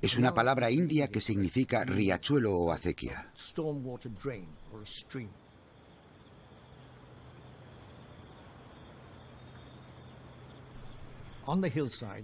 [0.02, 3.30] es una palabra india que significa riachuelo o acequia.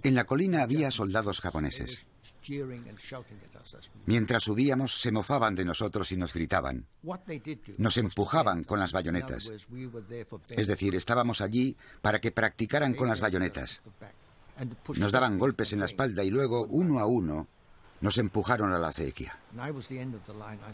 [0.03, 2.07] En la colina había soldados japoneses.
[4.07, 6.87] Mientras subíamos, se mofaban de nosotros y nos gritaban.
[7.79, 9.51] Nos empujaban con las bayonetas.
[10.49, 13.81] Es decir, estábamos allí para que practicaran con las bayonetas.
[14.97, 17.49] Nos daban golpes en la espalda y luego, uno a uno,
[18.01, 19.39] nos empujaron a la acequia.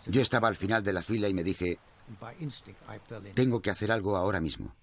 [0.07, 1.79] Yo estaba al final de la fila y me dije,
[3.35, 4.75] tengo que hacer algo ahora mismo.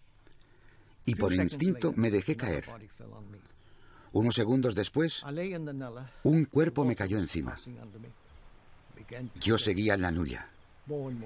[1.06, 2.66] Y por instinto me dejé caer.
[4.16, 5.26] Unos segundos después,
[6.24, 7.54] un cuerpo me cayó encima.
[9.42, 10.48] Yo seguía en la nulla.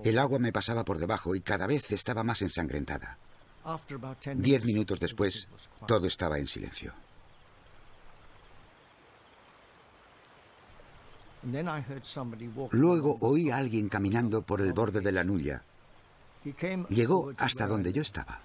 [0.04, 3.20] El agua me pasaba por debajo y cada vez estaba más ensangrentada.
[4.38, 5.48] Diez minutos después,
[5.86, 6.92] todo estaba en silencio.
[12.72, 15.62] Luego oí a alguien caminando por el borde de la nulla.
[16.90, 18.42] Llegó hasta donde yo estaba.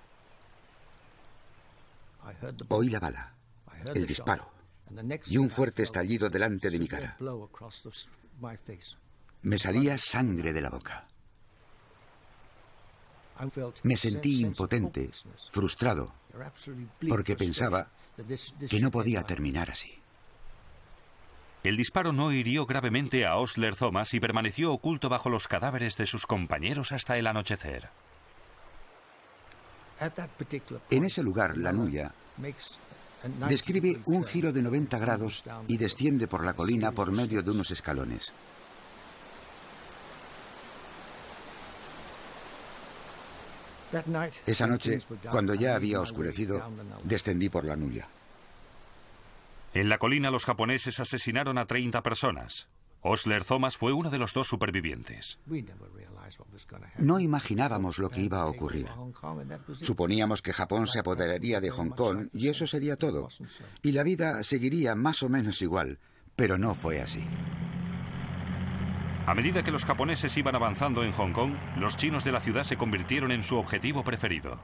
[2.68, 3.33] Oí la bala
[3.92, 4.54] el disparo
[5.26, 7.16] y un fuerte estallido delante de mi cara.
[9.42, 11.06] Me salía sangre de la boca.
[13.82, 15.10] Me sentí impotente,
[15.50, 16.14] frustrado,
[17.08, 17.90] porque pensaba
[18.68, 19.92] que no podía terminar así.
[21.64, 26.06] El disparo no hirió gravemente a Osler Thomas y permaneció oculto bajo los cadáveres de
[26.06, 27.88] sus compañeros hasta el anochecer.
[30.90, 32.12] En ese lugar, la Nuya
[33.48, 37.70] describe un giro de 90 grados y desciende por la colina por medio de unos
[37.70, 38.32] escalones.
[44.46, 45.00] Esa noche,
[45.30, 46.60] cuando ya había oscurecido,
[47.04, 48.08] descendí por la Nulia.
[49.72, 52.66] En la colina los japoneses asesinaron a 30 personas.
[53.06, 55.38] Osler Thomas fue uno de los dos supervivientes.
[56.96, 58.88] No imaginábamos lo que iba a ocurrir.
[59.72, 63.28] Suponíamos que Japón se apoderaría de Hong Kong y eso sería todo.
[63.82, 65.98] Y la vida seguiría más o menos igual,
[66.34, 67.22] pero no fue así.
[69.26, 72.64] A medida que los japoneses iban avanzando en Hong Kong, los chinos de la ciudad
[72.64, 74.58] se convirtieron en su objetivo preferido.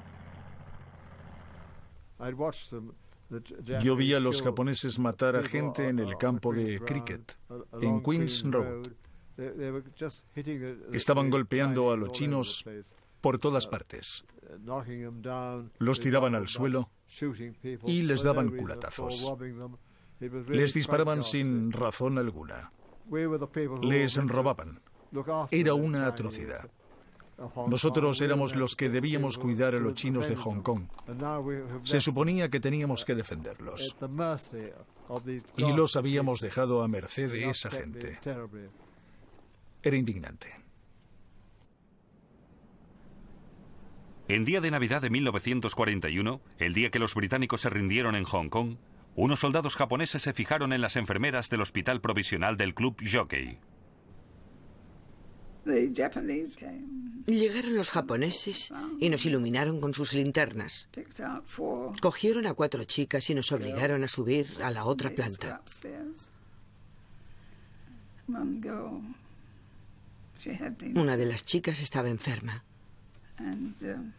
[3.81, 7.39] Yo vi a los japoneses matar a gente en el campo de cricket,
[7.81, 8.89] en Queens Road.
[10.93, 12.64] Estaban golpeando a los chinos
[13.20, 14.24] por todas partes.
[15.78, 16.91] Los tiraban al suelo
[17.87, 19.33] y les daban culatazos.
[20.49, 22.72] Les disparaban sin razón alguna.
[23.83, 24.81] Les robaban.
[25.51, 26.70] Era una atrocidad.
[27.68, 30.84] Nosotros éramos los que debíamos cuidar a los chinos de Hong Kong.
[31.84, 33.97] Se suponía que teníamos que defenderlos.
[35.57, 38.18] Y los habíamos dejado a merced de esa gente.
[39.82, 40.49] Era indignante.
[44.28, 48.49] En día de Navidad de 1941, el día que los británicos se rindieron en Hong
[48.49, 48.76] Kong,
[49.16, 53.59] unos soldados japoneses se fijaron en las enfermeras del hospital provisional del club Jockey.
[57.26, 60.88] Llegaron los japoneses y nos iluminaron con sus linternas.
[62.00, 65.62] Cogieron a cuatro chicas y nos obligaron a subir a la otra planta.
[70.94, 72.64] Una de las chicas estaba enferma.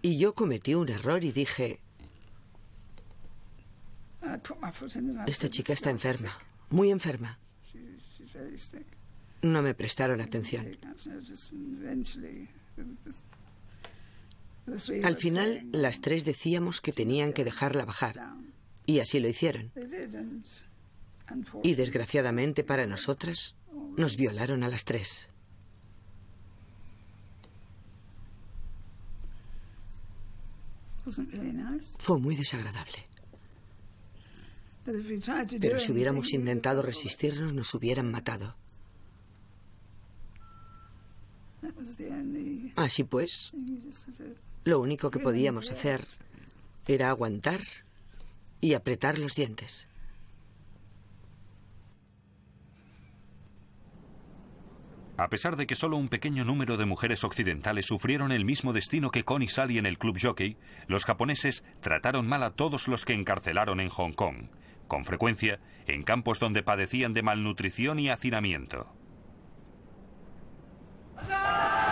[0.02, 1.80] Y yo cometí un error y dije,
[5.28, 6.38] esta chica está enferma,
[6.70, 7.40] muy enferma.
[9.42, 10.78] No me prestaron atención.
[15.04, 18.16] Al final, las tres decíamos que tenían que dejarla bajar.
[18.86, 19.72] Y así lo hicieron.
[21.64, 23.56] Y desgraciadamente para nosotras,
[23.98, 25.30] nos violaron a las tres.
[32.00, 33.08] Fue muy desagradable.
[35.60, 38.56] Pero si hubiéramos intentado resistirnos, nos hubieran matado.
[42.76, 43.52] Así pues,
[44.64, 46.06] lo único que podíamos hacer
[46.88, 47.62] era aguantar
[48.60, 49.88] y apretar los dientes.
[55.18, 59.12] A pesar de que solo un pequeño número de mujeres occidentales sufrieron el mismo destino
[59.12, 60.58] que Connie Sally en el club jockey,
[60.88, 64.48] los japoneses trataron mal a todos los que encarcelaron en Hong Kong,
[64.88, 68.88] con frecuencia en campos donde padecían de malnutrición y hacinamiento.
[71.30, 71.91] No!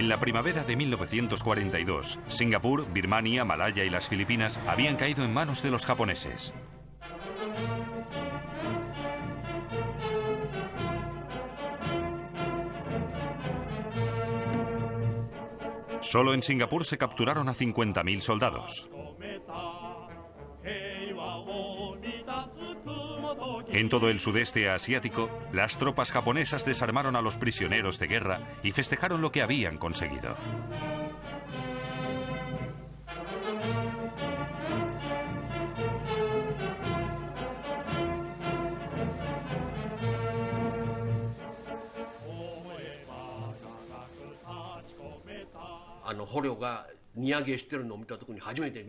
[0.00, 5.62] En la primavera de 1942, Singapur, Birmania, Malaya y las Filipinas habían caído en manos
[5.62, 6.54] de los japoneses.
[16.00, 18.88] Solo en Singapur se capturaron a 50.000 soldados.
[23.68, 28.72] En todo el sudeste asiático, las tropas japonesas desarmaron a los prisioneros de guerra y
[28.72, 30.36] festejaron lo que habían conseguido.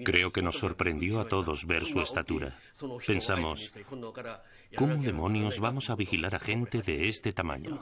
[0.03, 2.57] Creo que nos sorprendió a todos ver su estatura.
[3.05, 3.71] Pensamos,
[4.75, 7.79] ¿cómo demonios vamos a vigilar a gente de este tamaño?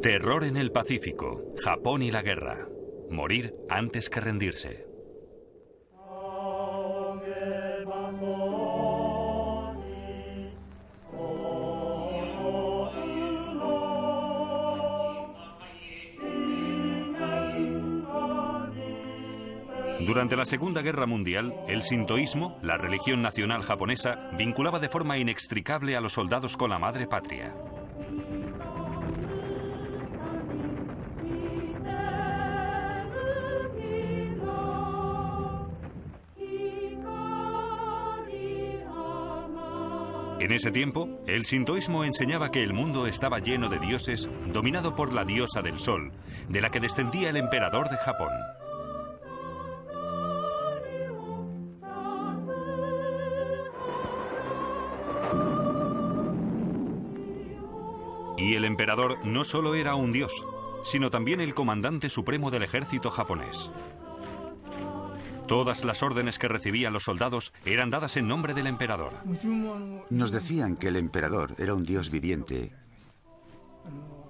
[0.07, 2.69] Terror en el Pacífico, Japón y la guerra.
[3.11, 4.87] Morir antes que rendirse.
[20.07, 25.97] Durante la Segunda Guerra Mundial, el sintoísmo, la religión nacional japonesa, vinculaba de forma inextricable
[25.97, 27.53] a los soldados con la madre patria.
[40.47, 45.13] En ese tiempo, el sintoísmo enseñaba que el mundo estaba lleno de dioses, dominado por
[45.13, 46.13] la diosa del sol,
[46.49, 48.31] de la que descendía el emperador de Japón.
[58.39, 60.47] Y el emperador no solo era un dios,
[60.85, 63.73] sino también el comandante supremo del ejército japonés.
[65.47, 69.13] Todas las órdenes que recibían los soldados eran dadas en nombre del emperador.
[70.11, 72.73] Nos decían que el emperador era un dios viviente.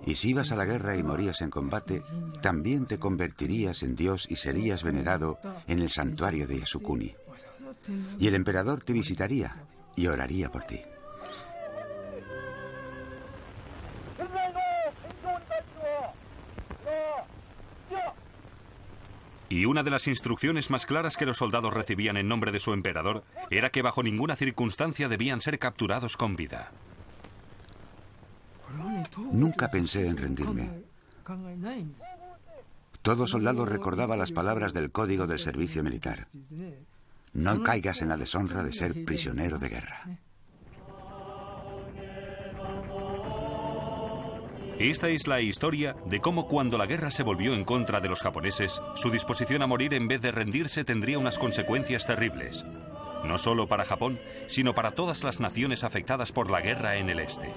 [0.05, 2.03] Y si ibas a la guerra y morías en combate,
[2.43, 7.15] también te convertirías en dios y serías venerado en el santuario de Yasukuni.
[8.19, 9.57] Y el emperador te visitaría
[9.97, 10.81] y oraría por ti.
[19.49, 22.73] Y una de las instrucciones más claras que los soldados recibían en nombre de su
[22.73, 26.73] emperador era que bajo ninguna circunstancia debían ser capturados con vida.
[29.33, 30.71] Nunca pensé en rendirme.
[33.03, 36.27] Todo soldado recordaba las palabras del código del servicio militar.
[37.33, 40.19] No caigas en la deshonra de ser prisionero de guerra.
[44.79, 48.21] Esta es la historia de cómo cuando la guerra se volvió en contra de los
[48.21, 52.67] japoneses, su disposición a morir en vez de rendirse tendría unas consecuencias terribles.
[53.25, 57.21] No solo para Japón, sino para todas las naciones afectadas por la guerra en el
[57.21, 57.55] este.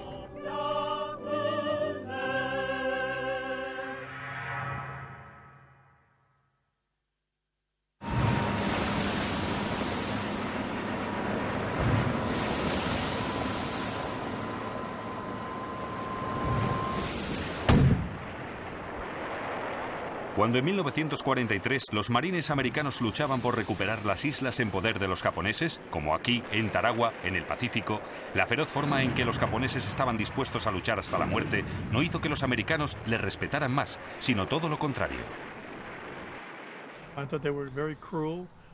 [20.40, 25.20] Cuando en 1943 los marines americanos luchaban por recuperar las islas en poder de los
[25.20, 28.00] japoneses, como aquí, en Tarawa, en el Pacífico,
[28.32, 31.62] la feroz forma en que los japoneses estaban dispuestos a luchar hasta la muerte
[31.92, 35.20] no hizo que los americanos les respetaran más, sino todo lo contrario.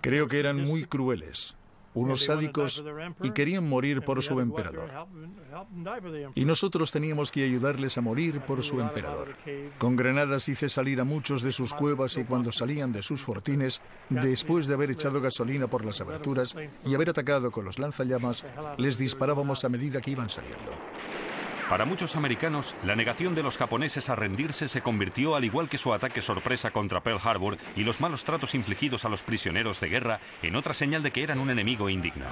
[0.03, 1.57] Creo que eran muy crueles.
[1.97, 2.85] Unos sádicos,
[3.23, 5.09] y querían morir por su emperador.
[6.35, 9.35] Y nosotros teníamos que ayudarles a morir por su emperador.
[9.79, 13.81] Con granadas hice salir a muchos de sus cuevas y cuando salían de sus fortines,
[14.11, 18.45] después de haber echado gasolina por las aberturas y haber atacado con los lanzallamas,
[18.77, 20.73] les disparábamos a medida que iban saliendo.
[21.69, 25.79] Para muchos americanos, la negación de los japoneses a rendirse se convirtió, al igual que
[25.79, 29.89] su ataque sorpresa contra Pearl Harbor y los malos tratos infligidos a los prisioneros de
[29.89, 32.25] guerra, en otra señal de que eran un enemigo indigno.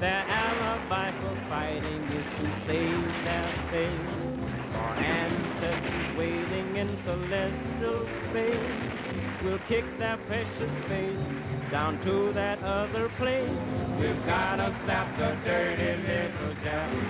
[0.00, 1.12] Their alibi
[1.50, 4.16] fighting is to save their face.
[4.96, 11.20] Ancestors waiting in celestial space will kick their precious face
[11.70, 13.50] down to that other place.
[14.00, 17.00] We've gotta stop the dirty little to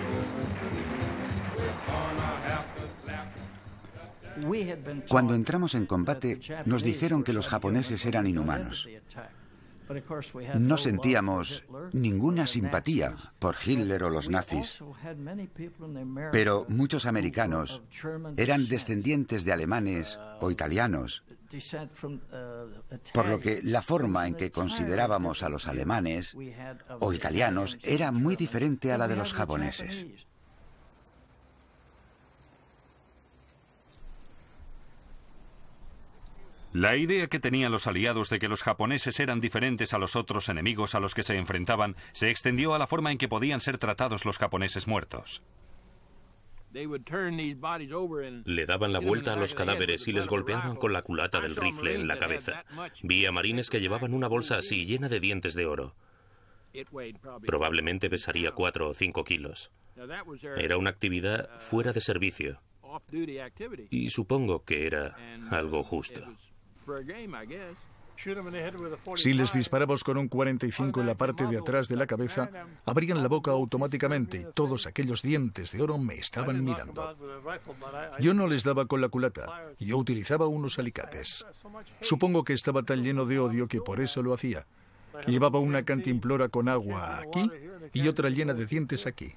[5.08, 8.88] Cuando entramos en combate, nos dijeron que los japoneses eran inhumanos.
[10.58, 14.82] No sentíamos ninguna simpatía por Hitler o los nazis,
[16.30, 17.82] pero muchos americanos
[18.36, 21.24] eran descendientes de alemanes o italianos,
[23.12, 26.36] por lo que la forma en que considerábamos a los alemanes
[27.00, 30.06] o italianos era muy diferente a la de los japoneses.
[36.72, 40.48] La idea que tenían los aliados de que los japoneses eran diferentes a los otros
[40.48, 43.78] enemigos a los que se enfrentaban se extendió a la forma en que podían ser
[43.78, 45.42] tratados los japoneses muertos.
[46.72, 51.96] Le daban la vuelta a los cadáveres y les golpeaban con la culata del rifle
[51.96, 52.64] en la cabeza.
[53.02, 55.96] Vi a marines que llevaban una bolsa así llena de dientes de oro.
[57.44, 59.72] Probablemente pesaría cuatro o cinco kilos.
[60.56, 62.60] Era una actividad fuera de servicio.
[63.90, 65.16] Y supongo que era
[65.50, 66.20] algo justo.
[69.16, 72.50] Si les disparamos con un 45 en la parte de atrás de la cabeza,
[72.84, 77.16] abrían la boca automáticamente y todos aquellos dientes de oro me estaban mirando.
[78.18, 81.46] Yo no les daba con la culata, yo utilizaba unos alicates.
[82.02, 84.66] Supongo que estaba tan lleno de odio que por eso lo hacía.
[85.26, 87.50] Llevaba una cantimplora con agua aquí
[87.94, 89.34] y otra llena de dientes aquí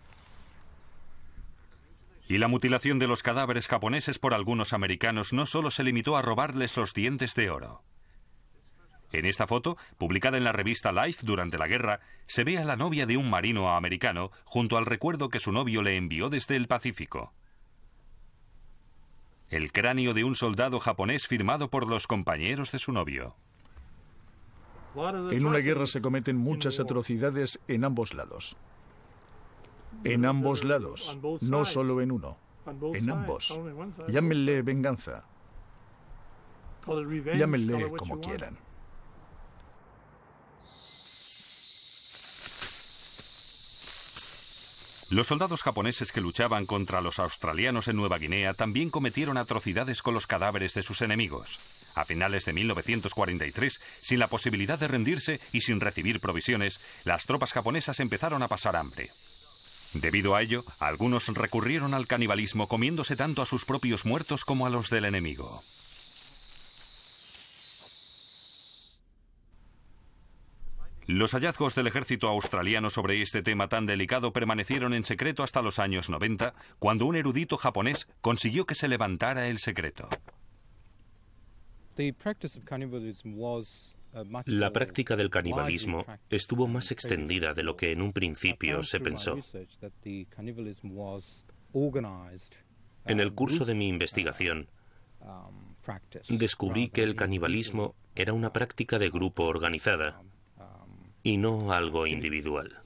[2.28, 6.22] y la mutilación de los cadáveres japoneses por algunos americanos no solo se limitó a
[6.22, 7.84] robarles los dientes de oro.
[9.12, 12.76] En esta foto, publicada en la revista Life durante la guerra, se ve a la
[12.76, 16.68] novia de un marino americano junto al recuerdo que su novio le envió desde el
[16.68, 17.34] Pacífico.
[19.50, 23.36] El cráneo de un soldado japonés firmado por los compañeros de su novio.
[25.32, 28.58] En una guerra se cometen muchas atrocidades en ambos lados.
[30.04, 32.38] En ambos lados, no solo en uno.
[32.94, 33.60] En ambos.
[34.08, 35.24] Llámenle venganza.
[37.36, 38.58] Llámenle como quieran.
[45.14, 50.16] Los soldados japoneses que luchaban contra los australianos en Nueva Guinea también cometieron atrocidades con
[50.16, 51.60] los cadáveres de sus enemigos.
[51.94, 57.54] A finales de 1943, sin la posibilidad de rendirse y sin recibir provisiones, las tropas
[57.54, 59.12] japonesas empezaron a pasar hambre.
[59.94, 64.70] Debido a ello, algunos recurrieron al canibalismo comiéndose tanto a sus propios muertos como a
[64.70, 65.62] los del enemigo.
[71.06, 75.78] Los hallazgos del ejército australiano sobre este tema tan delicado permanecieron en secreto hasta los
[75.78, 80.08] años 90, cuando un erudito japonés consiguió que se levantara el secreto.
[84.46, 89.38] La práctica del canibalismo estuvo más extendida de lo que en un principio se pensó.
[93.06, 94.70] En el curso de mi investigación,
[96.30, 100.22] descubrí que el canibalismo era una práctica de grupo organizada
[101.24, 102.83] y no algo individual.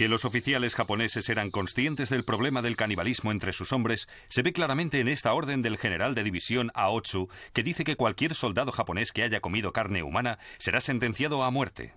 [0.00, 4.54] Que los oficiales japoneses eran conscientes del problema del canibalismo entre sus hombres se ve
[4.54, 9.12] claramente en esta orden del general de división Aotsu, que dice que cualquier soldado japonés
[9.12, 11.92] que haya comido carne humana será sentenciado a muerte.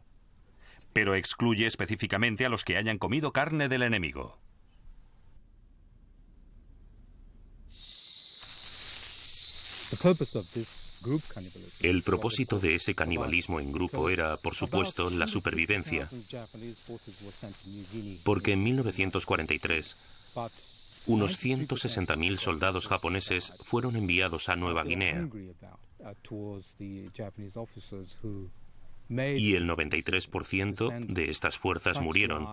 [0.92, 4.38] Pero excluye específicamente a los que hayan comido carne del enemigo.
[11.82, 16.10] El propósito de ese canibalismo en grupo era, por supuesto, la supervivencia,
[18.24, 19.98] porque en 1943
[21.06, 25.28] Unos 160.000 soldados japoneses fueron enviados a Nueva Guinea
[29.10, 32.48] y el 93% de estas fuerzas murieron.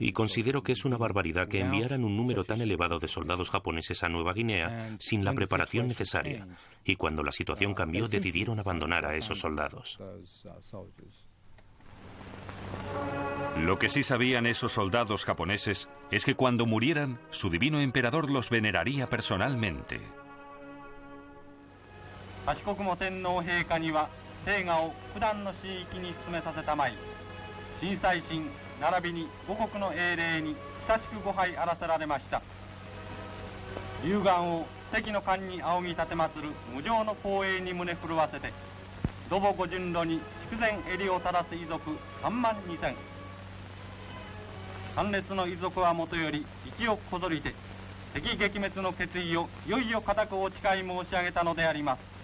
[0.00, 4.02] Y considero que es una barbaridad que enviaran un número tan elevado de soldados japoneses
[4.02, 6.46] a Nueva Guinea sin la preparación necesaria.
[6.84, 9.98] Y cuando la situación cambió, decidieron abandonar a esos soldados.
[13.58, 18.50] Lo que sí sabían esos soldados japoneses es que cuando murieran, su divino emperador los
[18.50, 20.00] veneraría personalmente.
[24.46, 26.94] 聖河を九段の市域に進めさせたまい。
[27.80, 28.42] 震災神
[28.80, 30.54] 並びに五国の英霊に
[30.86, 32.40] 久しくご拝あらせられました。
[34.04, 38.52] 龍眼を関の間に仰ぎ立てまつる無常の光栄に胸震わせて
[39.28, 41.90] 土母五順路に筑前襟を垂らす遺族
[42.22, 42.94] 3万二千。
[44.94, 47.52] 参列の遺族はもとより息をこぞりて
[48.14, 52.15] 敵撃滅の決意をいよいよ固くお誓い申し上げたのであります。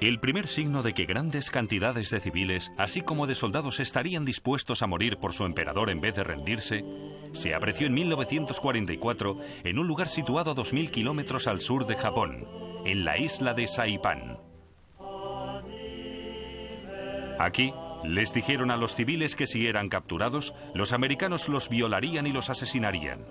[0.00, 4.82] El primer signo de que grandes cantidades de civiles, así como de soldados, estarían dispuestos
[4.82, 6.84] a morir por su emperador en vez de rendirse,
[7.32, 12.46] se apreció en 1944 en un lugar situado a 2.000 kilómetros al sur de Japón,
[12.84, 14.38] en la isla de Saipan.
[17.40, 17.74] Aquí,
[18.04, 22.50] les dijeron a los civiles que si eran capturados, los americanos los violarían y los
[22.50, 23.26] asesinarían.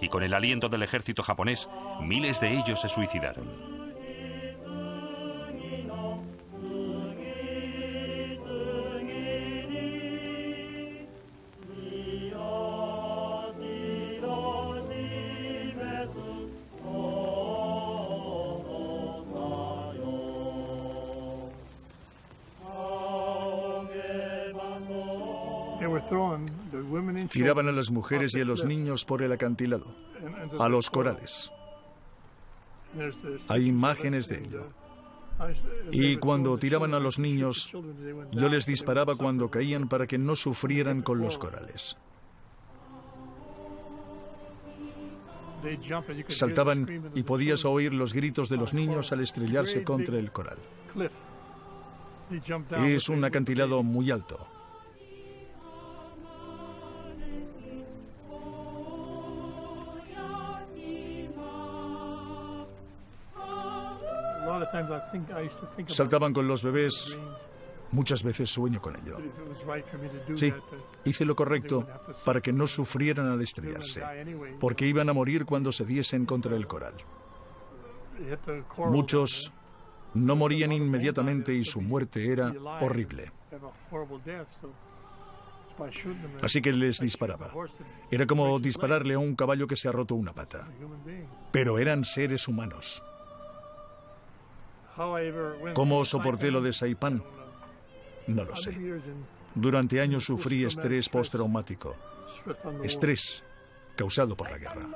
[0.00, 1.68] Y con el aliento del ejército japonés,
[2.00, 3.75] miles de ellos se suicidaron.
[27.36, 29.86] Tiraban a las mujeres y a los niños por el acantilado,
[30.58, 31.52] a los corales.
[33.48, 34.70] Hay imágenes de ello.
[35.92, 37.70] Y cuando tiraban a los niños,
[38.32, 41.96] yo les disparaba cuando caían para que no sufrieran con los corales.
[46.28, 50.58] Saltaban y podías oír los gritos de los niños al estrellarse contra el coral.
[52.86, 54.55] Es un acantilado muy alto.
[65.86, 67.18] Saltaban con los bebés.
[67.92, 69.16] Muchas veces sueño con ello.
[70.34, 70.52] Sí,
[71.04, 71.86] hice lo correcto
[72.24, 74.02] para que no sufrieran al estrellarse,
[74.58, 76.94] porque iban a morir cuando se diesen contra el coral.
[78.90, 79.52] Muchos
[80.14, 83.30] no morían inmediatamente y su muerte era horrible.
[86.42, 87.50] Así que les disparaba.
[88.10, 90.64] Era como dispararle a un caballo que se ha roto una pata.
[91.52, 93.02] Pero eran seres humanos.
[95.74, 97.22] ¿Cómo soporté lo de Saipan?
[98.26, 98.76] No lo sé.
[99.54, 101.94] Durante años sufrí estrés postraumático.
[102.82, 103.44] Estrés
[103.96, 104.86] causado por la guerra.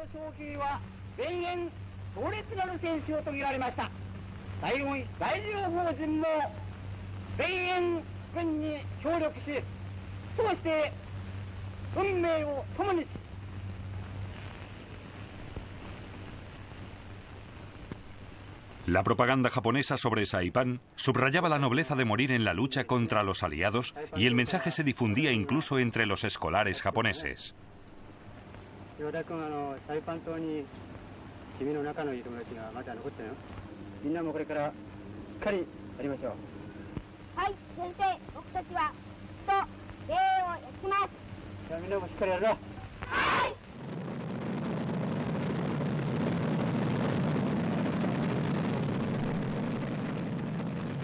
[18.91, 23.45] La propaganda japonesa sobre Saipan subrayaba la nobleza de morir en la lucha contra los
[23.45, 27.55] aliados y el mensaje se difundía incluso entre los escolares japoneses.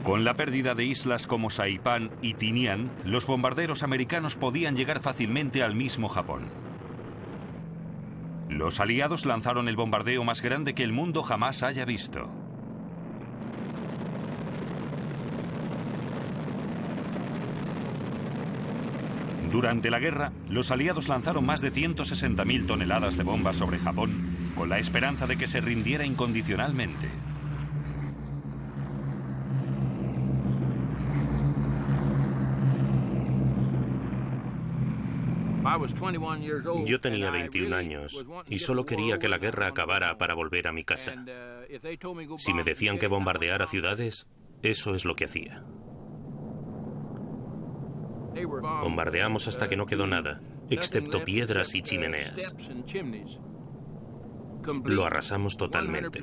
[0.07, 5.65] Con la pérdida de islas como Saipan y Tinian, los bombarderos americanos podían llegar fácilmente
[5.65, 6.45] al mismo Japón.
[8.49, 12.31] Los aliados lanzaron el bombardeo más grande que el mundo jamás haya visto.
[19.51, 24.69] Durante la guerra, los aliados lanzaron más de 160.000 toneladas de bombas sobre Japón, con
[24.69, 27.09] la esperanza de que se rindiera incondicionalmente.
[36.85, 40.85] Yo tenía 21 años y solo quería que la guerra acabara para volver a mi
[40.85, 41.15] casa.
[42.39, 44.27] Si me decían que bombardeara ciudades,
[44.63, 45.65] eso es lo que hacía.
[48.83, 52.55] Bombardeamos hasta que no quedó nada, excepto piedras y chimeneas.
[54.85, 56.21] Lo arrasamos totalmente.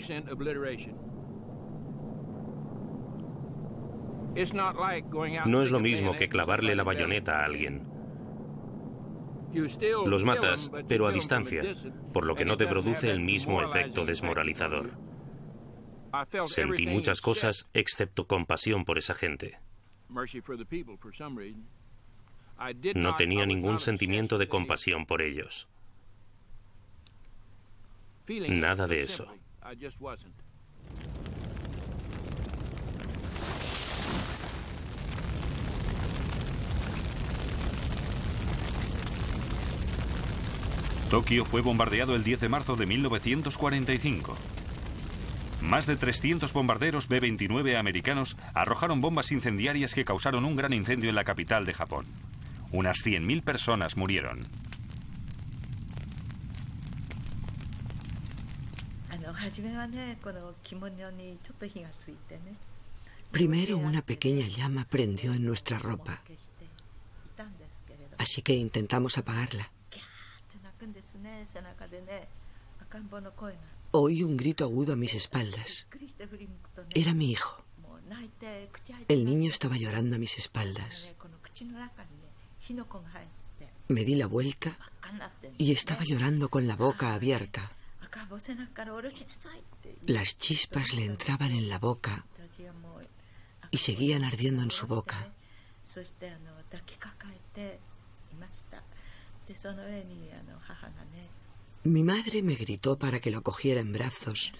[5.45, 7.92] No es lo mismo que clavarle la bayoneta a alguien.
[10.05, 11.61] Los matas, pero a distancia,
[12.11, 14.91] por lo que no te produce el mismo efecto desmoralizador.
[16.45, 19.59] Sentí muchas cosas excepto compasión por esa gente.
[22.95, 25.67] No tenía ningún sentimiento de compasión por ellos.
[28.27, 29.27] Nada de eso.
[41.13, 44.35] Tokio fue bombardeado el 10 de marzo de 1945.
[45.61, 51.15] Más de 300 bombarderos B-29 americanos arrojaron bombas incendiarias que causaron un gran incendio en
[51.15, 52.07] la capital de Japón.
[52.71, 54.39] Unas 100.000 personas murieron.
[63.31, 66.23] Primero una pequeña llama prendió en nuestra ropa,
[68.17, 69.72] así que intentamos apagarla.
[73.91, 75.87] Oí un grito agudo a mis espaldas.
[76.95, 77.63] Era mi hijo.
[79.07, 81.11] El niño estaba llorando a mis espaldas.
[83.87, 84.77] Me di la vuelta
[85.57, 87.71] y estaba llorando con la boca abierta.
[90.05, 92.25] Las chispas le entraban en la boca
[93.71, 95.33] y seguían ardiendo en su boca.
[101.83, 104.53] Mi madre me gritó para que lo cogiera en brazos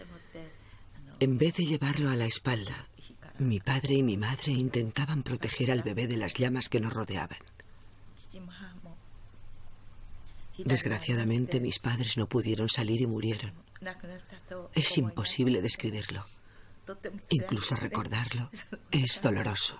[1.20, 2.88] en vez de llevarlo a la espalda.
[3.40, 7.40] Mi padre y mi madre intentaban proteger al bebé de las llamas que nos rodeaban.
[10.58, 13.54] Desgraciadamente mis padres no pudieron salir y murieron.
[14.74, 16.26] Es imposible describirlo.
[17.30, 18.50] Incluso recordarlo
[18.92, 19.80] es doloroso.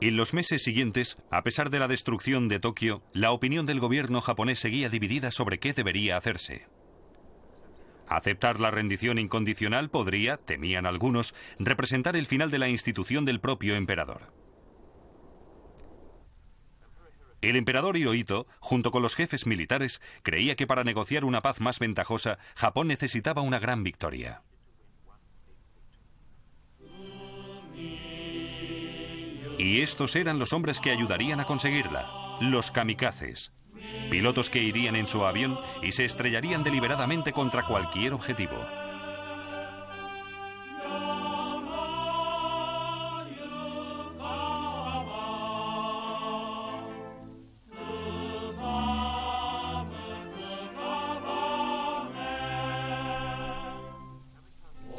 [0.00, 4.20] En los meses siguientes, a pesar de la destrucción de Tokio, la opinión del gobierno
[4.20, 6.66] japonés seguía dividida sobre qué debería hacerse.
[8.06, 13.74] Aceptar la rendición incondicional podría, temían algunos, representar el final de la institución del propio
[13.74, 14.32] emperador.
[17.40, 21.80] El emperador Hirohito, junto con los jefes militares, creía que para negociar una paz más
[21.80, 24.42] ventajosa, Japón necesitaba una gran victoria.
[29.58, 33.52] Y estos eran los hombres que ayudarían a conseguirla, los kamikazes,
[34.08, 38.77] pilotos que irían en su avión y se estrellarían deliberadamente contra cualquier objetivo.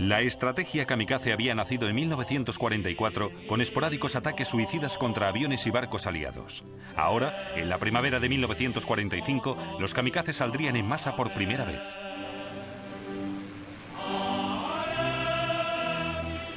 [0.10, 6.08] La estrategia kamikaze había nacido en 1944 con esporádicos ataques suicidas contra aviones y barcos
[6.08, 6.64] aliados.
[6.96, 11.96] Ahora, en la primavera de 1945, los kamikazes saldrían en masa por primera vez.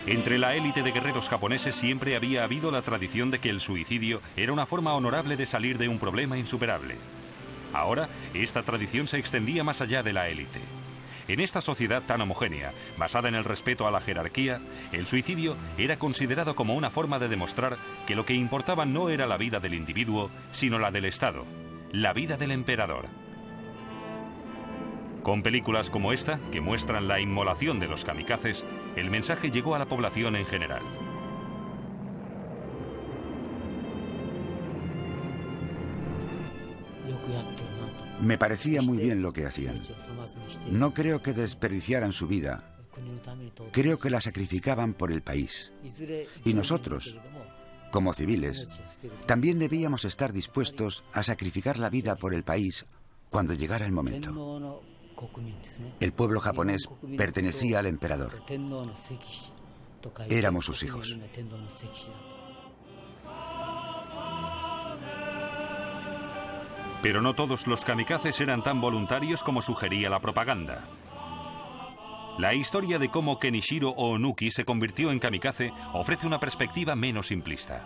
[0.06, 4.22] Entre la élite de guerreros japoneses siempre había habido la tradición de que el suicidio
[4.34, 6.96] era una forma honorable de salir de un problema insuperable.
[7.74, 10.60] Ahora, esta tradición se extendía más allá de la élite.
[11.28, 14.60] En esta sociedad tan homogénea, basada en el respeto a la jerarquía,
[14.92, 19.26] el suicidio era considerado como una forma de demostrar que lo que importaba no era
[19.26, 21.46] la vida del individuo, sino la del Estado,
[21.92, 23.06] la vida del emperador.
[25.22, 28.66] Con películas como esta, que muestran la inmolación de los kamikazes,
[28.96, 30.82] el mensaje llegó a la población en general.
[38.22, 39.82] Me parecía muy bien lo que hacían.
[40.70, 42.76] No creo que desperdiciaran su vida.
[43.72, 45.72] Creo que la sacrificaban por el país.
[46.44, 47.18] Y nosotros,
[47.90, 48.68] como civiles,
[49.26, 52.86] también debíamos estar dispuestos a sacrificar la vida por el país
[53.28, 54.80] cuando llegara el momento.
[55.98, 58.42] El pueblo japonés pertenecía al emperador.
[60.28, 61.16] Éramos sus hijos.
[67.02, 70.88] Pero no todos los kamikazes eran tan voluntarios como sugería la propaganda.
[72.38, 77.84] La historia de cómo Kenishiro Onuki se convirtió en kamikaze ofrece una perspectiva menos simplista.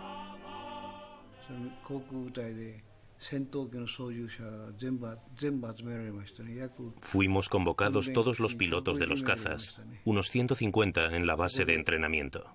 [6.99, 12.45] Fuimos convocados todos los pilotos de los cazas, unos 150 en la base de entrenamiento.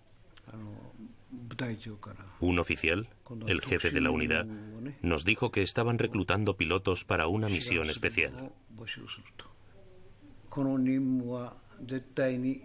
[2.40, 3.08] Un oficial,
[3.46, 4.46] el jefe de la unidad,
[5.00, 8.52] nos dijo que estaban reclutando pilotos para una misión especial.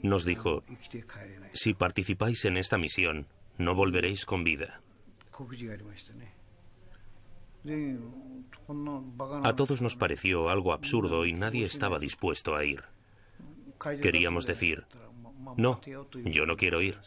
[0.03, 0.63] Nos dijo,
[1.53, 4.81] si participáis en esta misión, no volveréis con vida.
[9.43, 12.83] A todos nos pareció algo absurdo y nadie estaba dispuesto a ir.
[14.01, 14.85] Queríamos decir,
[15.55, 15.81] no,
[16.25, 16.97] yo no quiero ir.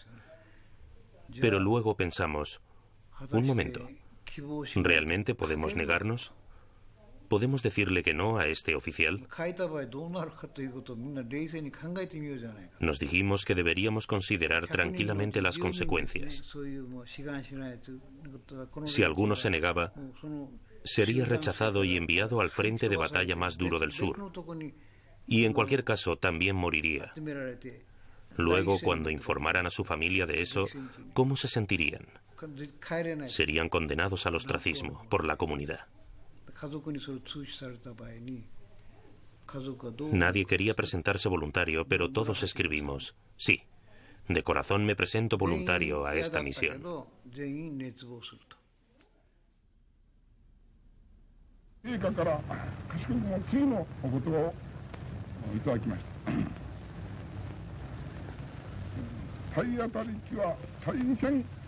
[1.41, 2.61] Pero luego pensamos,
[3.31, 3.89] un momento,
[4.77, 6.33] ¿realmente podemos negarnos?
[7.29, 9.25] ¿Podemos decirle que no a este oficial?
[12.81, 16.43] Nos dijimos que deberíamos considerar tranquilamente las consecuencias.
[18.87, 19.93] Si alguno se negaba,
[20.83, 24.33] sería rechazado y enviado al frente de batalla más duro del sur.
[25.29, 27.13] Y en cualquier caso también moriría.
[28.37, 30.67] Luego, cuando informaran a su familia de eso,
[31.13, 32.07] ¿cómo se sentirían?
[33.29, 35.87] Serían condenados al ostracismo por la comunidad.
[40.13, 43.63] Nadie quería presentarse voluntario, pero todos escribimos, sí,
[44.29, 46.83] de corazón me presento voluntario a esta misión.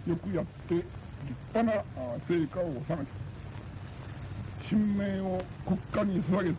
[0.07, 0.85] よくやって立
[1.55, 1.73] 派な
[2.29, 3.11] 成果を収めて
[4.69, 4.83] 神
[5.19, 6.57] 明を国家に捧げて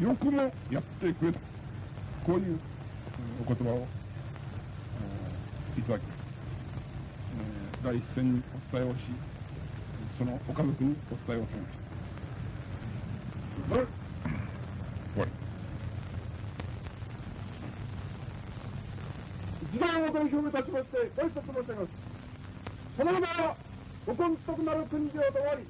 [0.00, 1.38] よくもやってくれた
[2.26, 2.58] こういう
[3.46, 3.86] お言葉を
[5.78, 6.18] いただきます、
[7.84, 8.98] 第一線にお伝えをし
[10.18, 11.72] そのご家族にお伝えをされまし
[13.78, 13.82] た
[19.72, 22.01] 時代を代表に立ちましてご挨拶申し上げます。
[22.96, 23.56] そのまま
[24.06, 25.64] ご根徳なる訓示を終おり、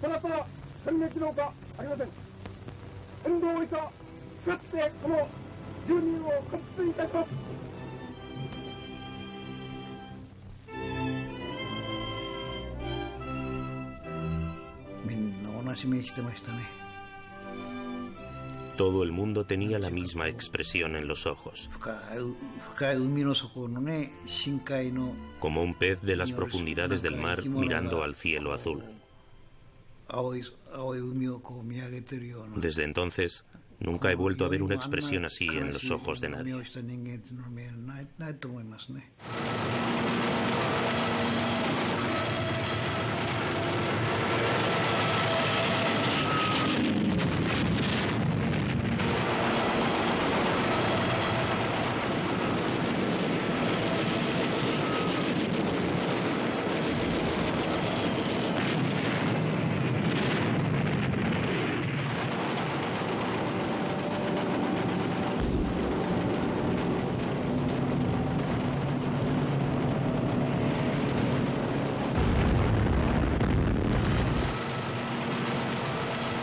[0.00, 0.46] そなた、
[0.84, 2.08] 戦撃のほかありません。
[3.24, 3.92] 天道以下、か
[4.46, 5.28] つてこの
[5.86, 7.26] 住民を勝ちついたと。
[15.04, 16.83] みんな同じ目してましたね。
[18.76, 21.70] Todo el mundo tenía la misma expresión en los ojos.
[25.40, 28.82] Como un pez de las profundidades del mar mirando al cielo azul.
[32.56, 33.44] Desde entonces,
[33.80, 36.54] nunca he vuelto a ver una expresión así en los ojos de nadie.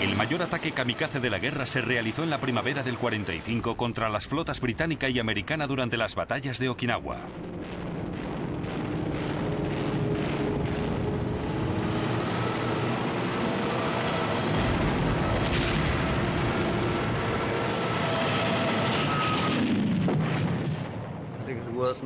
[0.02, 4.10] El mayor ataque kamikaze de la guerra se realizó en la primavera del 45 contra
[4.10, 7.20] las flotas británica y americana durante las batallas de Okinawa.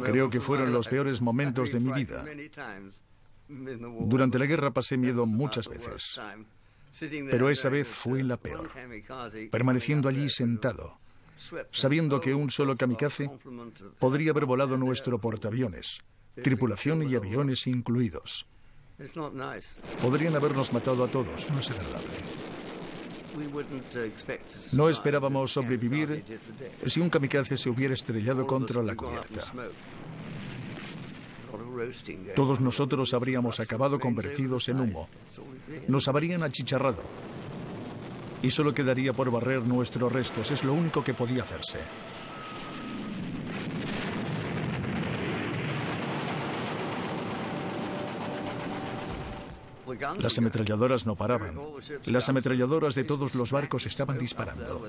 [0.03, 2.25] Creo que fueron los peores momentos de mi vida.
[3.47, 6.19] Durante la guerra pasé miedo muchas veces.
[7.29, 8.69] Pero esa vez fue la peor,
[9.51, 10.97] permaneciendo allí sentado,
[11.71, 13.29] sabiendo que un solo kamikaze
[13.99, 16.01] podría haber volado nuestro portaaviones,
[16.41, 18.45] tripulación y aviones incluidos.
[20.01, 22.15] Podrían habernos matado a todos, no es agradable.
[24.71, 26.23] No esperábamos sobrevivir
[26.85, 29.43] si un kamikaze se hubiera estrellado contra la cubierta.
[32.35, 35.09] Todos nosotros habríamos acabado convertidos en humo.
[35.87, 37.01] Nos habrían achicharrado.
[38.41, 40.51] Y solo quedaría por barrer nuestros restos.
[40.51, 41.79] Es lo único que podía hacerse.
[50.19, 51.55] Las ametralladoras no paraban.
[52.05, 54.85] Las ametralladoras de todos los barcos estaban disparando.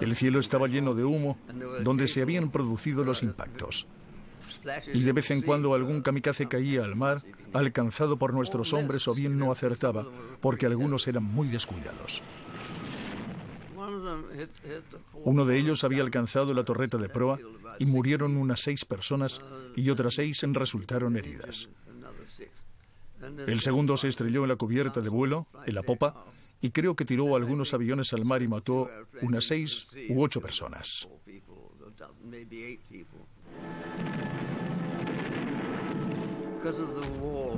[0.00, 1.38] El cielo estaba lleno de humo
[1.82, 3.86] donde se habían producido los impactos
[4.92, 7.22] y de vez en cuando algún kamikaze caía al mar,
[7.52, 10.06] alcanzado por nuestros hombres o bien no acertaba,
[10.40, 12.22] porque algunos eran muy descuidados.
[15.24, 17.38] Uno de ellos había alcanzado la torreta de proa
[17.78, 19.40] y murieron unas seis personas
[19.76, 21.68] y otras seis resultaron heridas.
[23.46, 26.26] El segundo se estrelló en la cubierta de vuelo, en la popa,
[26.60, 28.88] y creo que tiró algunos aviones al mar y mató
[29.20, 31.08] unas seis u ocho personas.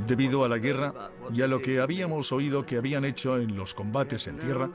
[0.07, 3.75] Debido a la guerra y a lo que habíamos oído que habían hecho en los
[3.75, 4.71] combates en tierra,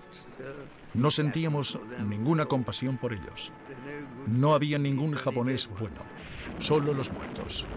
[0.94, 3.52] no sentíamos ninguna compasión por ellos.
[4.28, 6.02] No había ningún japonés bueno,
[6.60, 7.68] solo los muertos.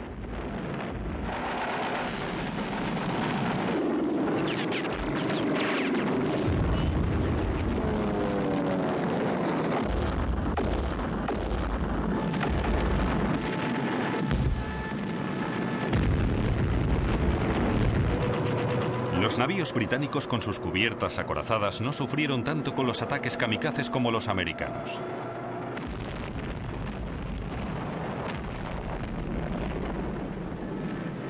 [19.42, 24.28] Navíos británicos con sus cubiertas acorazadas no sufrieron tanto con los ataques kamikazes como los
[24.28, 25.00] americanos.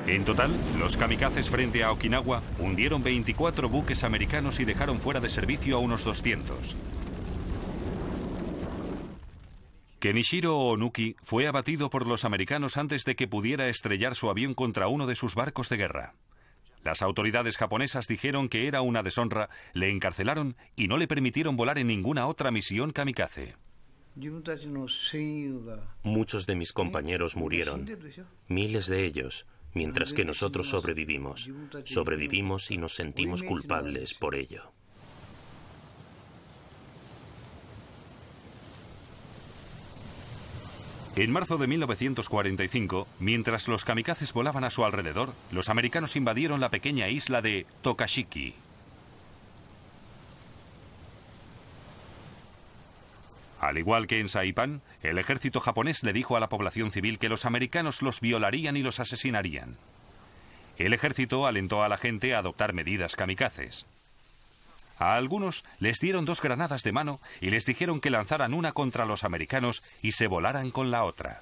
[0.05, 5.31] En total, los kamikazes frente a Okinawa hundieron 24 buques americanos y dejaron fuera de
[5.31, 6.75] servicio a unos 200.
[9.97, 14.87] Kenishiro Onuki fue abatido por los americanos antes de que pudiera estrellar su avión contra
[14.87, 16.13] uno de sus barcos de guerra.
[16.83, 21.77] Las autoridades japonesas dijeron que era una deshonra, le encarcelaron y no le permitieron volar
[21.77, 23.55] en ninguna otra misión kamikaze.
[26.03, 27.89] Muchos de mis compañeros murieron,
[28.47, 31.49] miles de ellos, mientras que nosotros sobrevivimos.
[31.85, 34.73] Sobrevivimos y nos sentimos culpables por ello.
[41.15, 46.69] En marzo de 1945, mientras los kamikazes volaban a su alrededor, los americanos invadieron la
[46.69, 48.55] pequeña isla de Tokashiki.
[53.61, 57.29] Al igual que en Saipan, el ejército japonés le dijo a la población civil que
[57.29, 59.77] los americanos los violarían y los asesinarían.
[60.79, 63.85] El ejército alentó a la gente a adoptar medidas kamikazes.
[65.03, 69.05] A algunos les dieron dos granadas de mano y les dijeron que lanzaran una contra
[69.05, 71.41] los americanos y se volaran con la otra.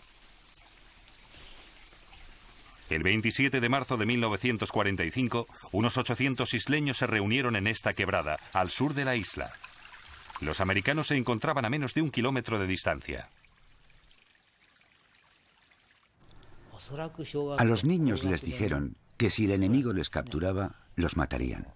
[2.90, 8.72] El 27 de marzo de 1945, unos 800 isleños se reunieron en esta quebrada, al
[8.72, 9.54] sur de la isla.
[10.42, 13.30] Los americanos se encontraban a menos de un kilómetro de distancia.
[17.60, 21.68] A los niños les dijeron que si el enemigo les capturaba, los matarían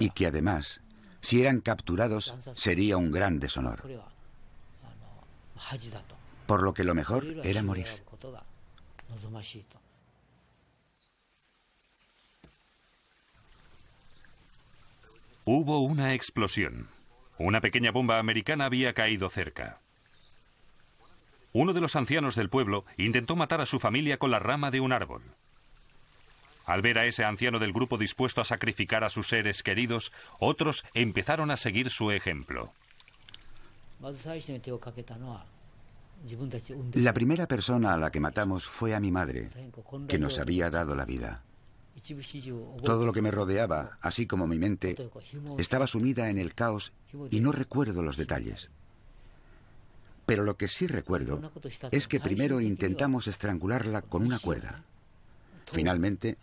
[0.00, 0.80] y que además,
[1.20, 3.82] si eran capturados, sería un gran deshonor.
[6.46, 7.86] Por lo que lo mejor era morir.
[15.44, 16.88] Hubo una explosión.
[17.38, 19.78] Una pequeña bomba americana había caído cerca.
[21.52, 24.80] Uno de los ancianos del pueblo intentó matar a su familia con la rama de
[24.80, 25.22] un árbol.
[26.66, 30.84] Al ver a ese anciano del grupo dispuesto a sacrificar a sus seres queridos, otros
[30.94, 32.72] empezaron a seguir su ejemplo.
[36.94, 39.48] La primera persona a la que matamos fue a mi madre,
[40.08, 41.42] que nos había dado la vida.
[42.84, 44.96] Todo lo que me rodeaba, así como mi mente,
[45.58, 46.92] estaba sumida en el caos
[47.30, 48.70] y no recuerdo los detalles.
[50.26, 51.40] Pero lo que sí recuerdo
[51.92, 54.82] es que primero intentamos estrangularla con una cuerda.
[55.66, 56.38] Finalmente,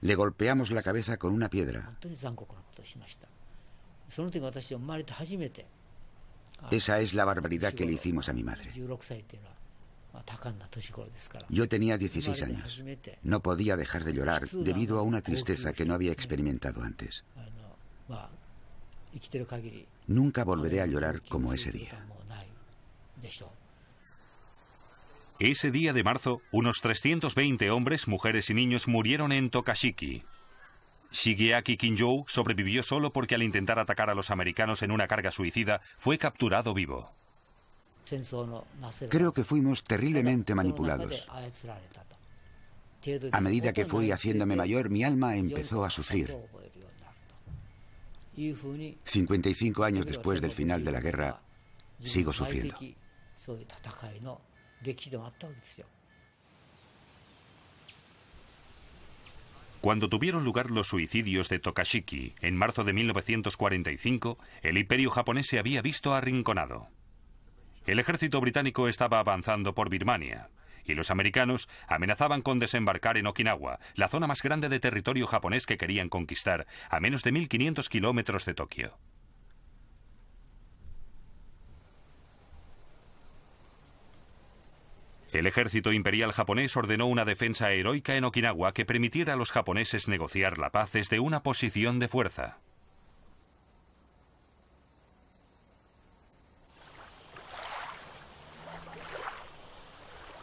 [0.00, 1.96] le golpeamos la cabeza con una piedra.
[6.70, 8.70] Esa es la barbaridad que le hicimos a mi madre.
[11.48, 12.82] Yo tenía 16 años.
[13.22, 17.24] No podía dejar de llorar debido a una tristeza que no había experimentado antes.
[20.06, 22.06] Nunca volveré a llorar como ese día.
[25.40, 30.20] Ese día de marzo, unos 320 hombres, mujeres y niños murieron en Tokashiki.
[31.12, 35.78] Shigeaki Kinjou sobrevivió solo porque al intentar atacar a los americanos en una carga suicida
[35.78, 37.08] fue capturado vivo.
[39.08, 41.28] Creo que fuimos terriblemente manipulados.
[43.30, 46.36] A medida que fui haciéndome mayor, mi alma empezó a sufrir.
[49.04, 51.40] 55 años después del final de la guerra,
[52.00, 52.76] sigo sufriendo.
[59.80, 65.58] Cuando tuvieron lugar los suicidios de Tokashiki en marzo de 1945, el imperio japonés se
[65.58, 66.88] había visto arrinconado.
[67.86, 70.50] El ejército británico estaba avanzando por Birmania
[70.84, 75.66] y los americanos amenazaban con desembarcar en Okinawa, la zona más grande de territorio japonés
[75.66, 78.98] que querían conquistar, a menos de 1.500 kilómetros de Tokio.
[85.38, 90.08] El ejército imperial japonés ordenó una defensa heroica en Okinawa que permitiera a los japoneses
[90.08, 92.56] negociar la paz desde una posición de fuerza.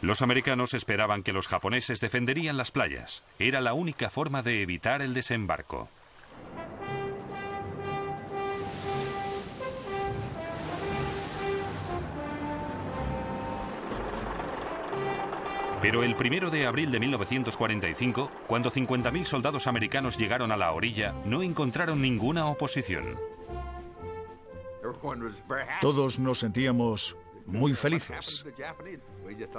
[0.00, 3.22] Los americanos esperaban que los japoneses defenderían las playas.
[3.38, 5.90] Era la única forma de evitar el desembarco.
[15.82, 21.14] Pero el primero de abril de 1945, cuando 50.000 soldados americanos llegaron a la orilla,
[21.24, 23.16] no encontraron ninguna oposición.
[25.80, 27.16] Todos nos sentíamos
[27.46, 28.46] muy felices.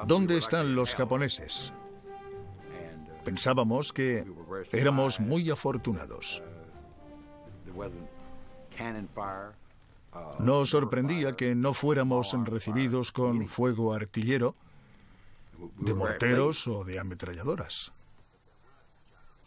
[0.06, 1.74] ¿Dónde están los japoneses?
[3.24, 4.26] Pensábamos que
[4.72, 6.42] éramos muy afortunados.
[10.40, 14.56] Nos sorprendía que no fuéramos recibidos con fuego artillero,
[15.78, 17.92] de morteros o de ametralladoras.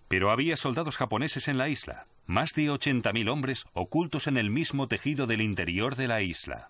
[0.08, 4.88] Pero había soldados japoneses en la isla, más de 80.000 hombres ocultos en el mismo
[4.88, 6.66] tejido del interior de la isla.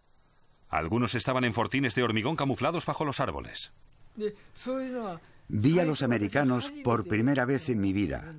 [0.70, 3.70] Algunos estaban en fortines de hormigón camuflados bajo los árboles.
[5.48, 8.34] Vi a los americanos por primera vez en mi vida.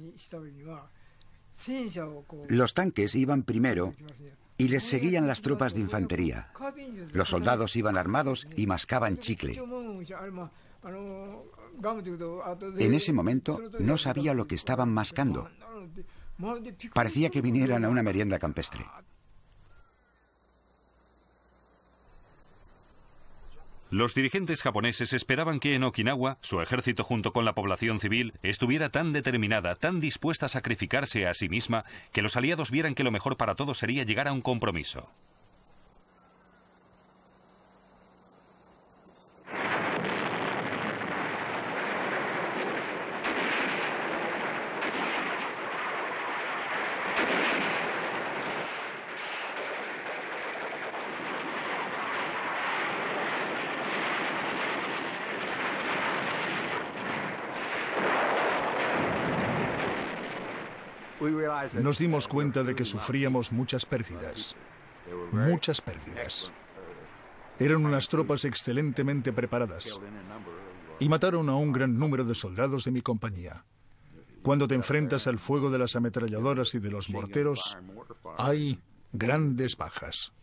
[2.47, 3.93] Los tanques iban primero
[4.57, 6.51] y les seguían las tropas de infantería.
[7.11, 9.61] Los soldados iban armados y mascaban chicle.
[12.77, 15.49] En ese momento no sabía lo que estaban mascando.
[16.93, 18.85] Parecía que vinieran a una merienda campestre.
[23.91, 28.87] Los dirigentes japoneses esperaban que en Okinawa, su ejército junto con la población civil, estuviera
[28.87, 31.83] tan determinada, tan dispuesta a sacrificarse a sí misma,
[32.13, 35.09] que los aliados vieran que lo mejor para todos sería llegar a un compromiso.
[61.81, 64.55] Nos dimos cuenta de que sufríamos muchas pérdidas.
[65.31, 66.51] Muchas pérdidas.
[67.59, 69.99] Eran unas tropas excelentemente preparadas
[70.99, 73.65] y mataron a un gran número de soldados de mi compañía.
[74.41, 77.77] Cuando te enfrentas al fuego de las ametralladoras y de los morteros,
[78.37, 78.79] hay
[79.11, 80.33] grandes bajas.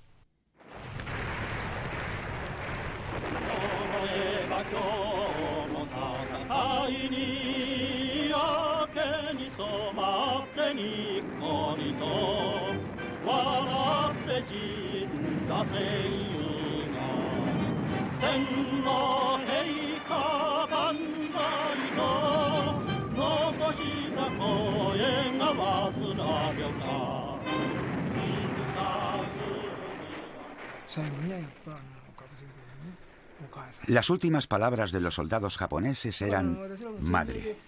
[33.86, 36.58] Las últimas palabras de los soldados japoneses eran
[37.00, 37.58] madre.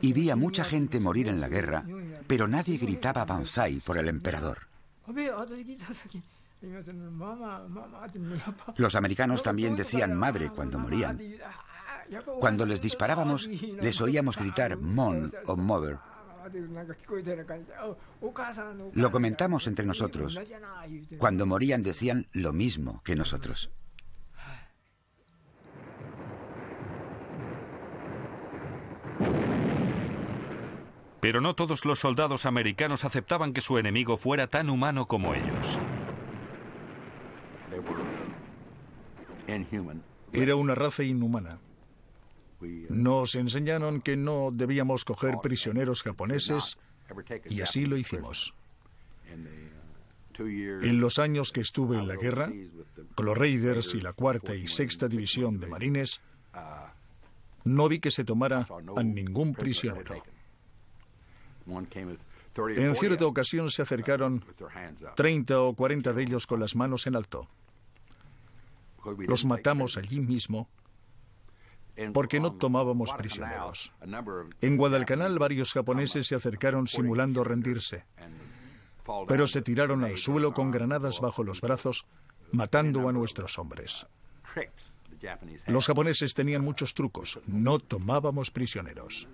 [0.00, 1.84] Y vi a mucha gente morir en la guerra,
[2.26, 4.68] pero nadie gritaba Banzai por el emperador.
[8.76, 11.20] Los americanos también decían madre cuando morían.
[12.40, 15.98] Cuando les disparábamos, les oíamos gritar Mon o Mother.
[18.94, 20.38] Lo comentamos entre nosotros.
[21.18, 23.70] Cuando morían decían lo mismo que nosotros.
[31.20, 35.78] Pero no todos los soldados americanos aceptaban que su enemigo fuera tan humano como ellos.
[40.32, 41.58] Era una raza inhumana.
[42.88, 46.78] Nos enseñaron que no debíamos coger prisioneros japoneses
[47.48, 48.54] y así lo hicimos.
[50.38, 52.50] En los años que estuve en la guerra,
[53.14, 56.20] con los Raiders y la cuarta y sexta división de marines,
[57.64, 60.14] no vi que se tomara a ningún prisionero.
[62.76, 64.44] En cierta ocasión se acercaron
[65.14, 67.48] 30 o 40 de ellos con las manos en alto.
[69.26, 70.68] Los matamos allí mismo
[72.12, 73.92] porque no tomábamos prisioneros.
[74.60, 78.04] En Guadalcanal varios japoneses se acercaron simulando rendirse,
[79.26, 82.06] pero se tiraron al suelo con granadas bajo los brazos,
[82.52, 84.06] matando a nuestros hombres.
[85.66, 89.28] Los japoneses tenían muchos trucos, no tomábamos prisioneros.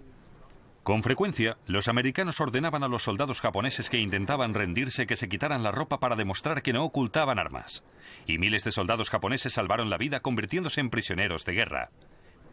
[0.84, 5.62] Con frecuencia, los americanos ordenaban a los soldados japoneses que intentaban rendirse que se quitaran
[5.62, 7.82] la ropa para demostrar que no ocultaban armas.
[8.26, 11.90] Y miles de soldados japoneses salvaron la vida convirtiéndose en prisioneros de guerra.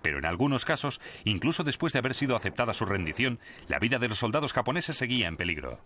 [0.01, 3.37] Pero en algunos casos, incluso después de haber sido aceptada su rendición,
[3.67, 5.81] la vida de los soldados japoneses seguía en peligro.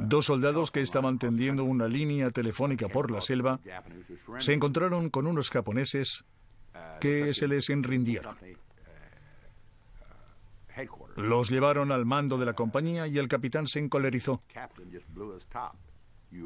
[0.00, 3.60] Dos soldados que estaban tendiendo una línea telefónica por la selva
[4.38, 6.24] se encontraron con unos japoneses
[7.00, 8.36] que se les enrindieron.
[11.16, 14.42] Los llevaron al mando de la compañía y el capitán se encolerizó.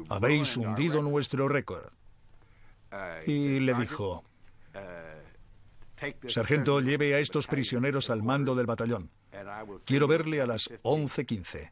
[0.09, 1.91] Habéis hundido nuestro récord.
[3.25, 4.23] Y le dijo,
[6.27, 9.09] Sargento, lleve a estos prisioneros al mando del batallón.
[9.85, 11.71] Quiero verle a las 11.15.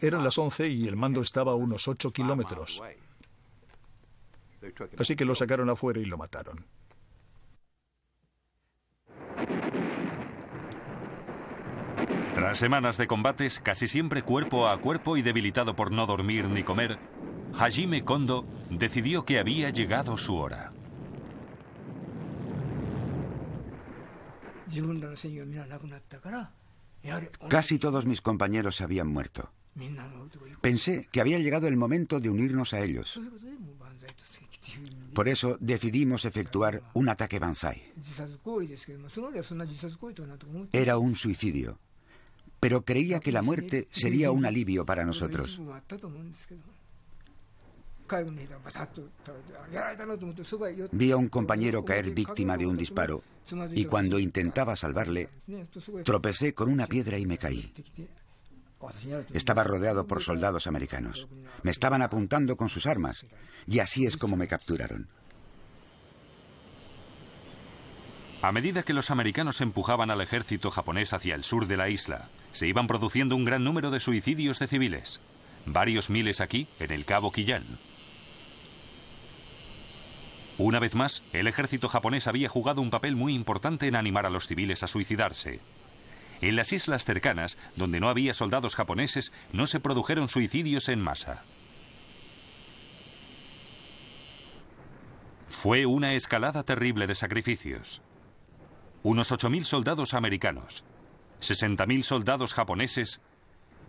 [0.00, 2.82] Eran las 11 y el mando estaba a unos 8 kilómetros.
[4.98, 6.64] Así que lo sacaron afuera y lo mataron.
[12.36, 16.62] Tras semanas de combates, casi siempre cuerpo a cuerpo y debilitado por no dormir ni
[16.62, 16.98] comer,
[17.58, 20.70] Hajime Kondo decidió que había llegado su hora.
[27.48, 29.50] Casi todos mis compañeros habían muerto.
[30.60, 33.18] Pensé que había llegado el momento de unirnos a ellos.
[35.14, 37.94] Por eso decidimos efectuar un ataque Banzai.
[40.72, 41.78] Era un suicidio
[42.60, 45.60] pero creía que la muerte sería un alivio para nosotros.
[50.92, 53.22] Vi a un compañero caer víctima de un disparo.
[53.72, 55.28] y cuando intentaba salvarle,
[56.04, 57.72] tropecé con una piedra y me caí.
[59.32, 61.26] Estaba rodeado por soldados americanos.
[61.62, 63.24] Me estaban apuntando con sus armas.
[63.66, 65.08] y así es como me capturaron.
[68.42, 72.28] A medida que los americanos empujaban al ejército japonés hacia el sur de la isla,
[72.56, 75.20] se iban produciendo un gran número de suicidios de civiles.
[75.66, 77.78] Varios miles aquí, en el Cabo Quillán.
[80.56, 84.30] Una vez más, el ejército japonés había jugado un papel muy importante en animar a
[84.30, 85.60] los civiles a suicidarse.
[86.40, 91.42] En las islas cercanas, donde no había soldados japoneses, no se produjeron suicidios en masa.
[95.46, 98.00] Fue una escalada terrible de sacrificios
[99.06, 100.82] unos 8.000 soldados americanos,
[101.40, 103.20] 60.000 soldados japoneses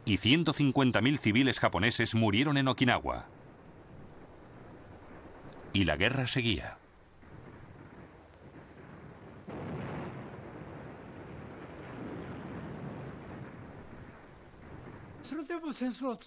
[0.05, 3.27] y 150.000 civiles japoneses murieron en Okinawa.
[5.73, 6.77] Y la guerra seguía.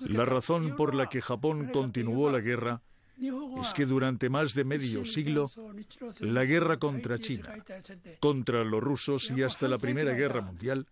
[0.09, 2.83] La razón por la que Japón continuó la guerra
[3.63, 5.51] es que durante más de medio siglo
[6.21, 7.55] la guerra contra China,
[8.21, 10.87] contra los rusos y hasta la Primera Guerra Mundial,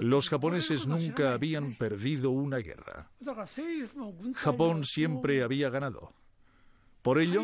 [0.00, 3.10] los japoneses nunca habían perdido una guerra.
[4.34, 6.12] Japón siempre había ganado.
[7.02, 7.42] Por ello,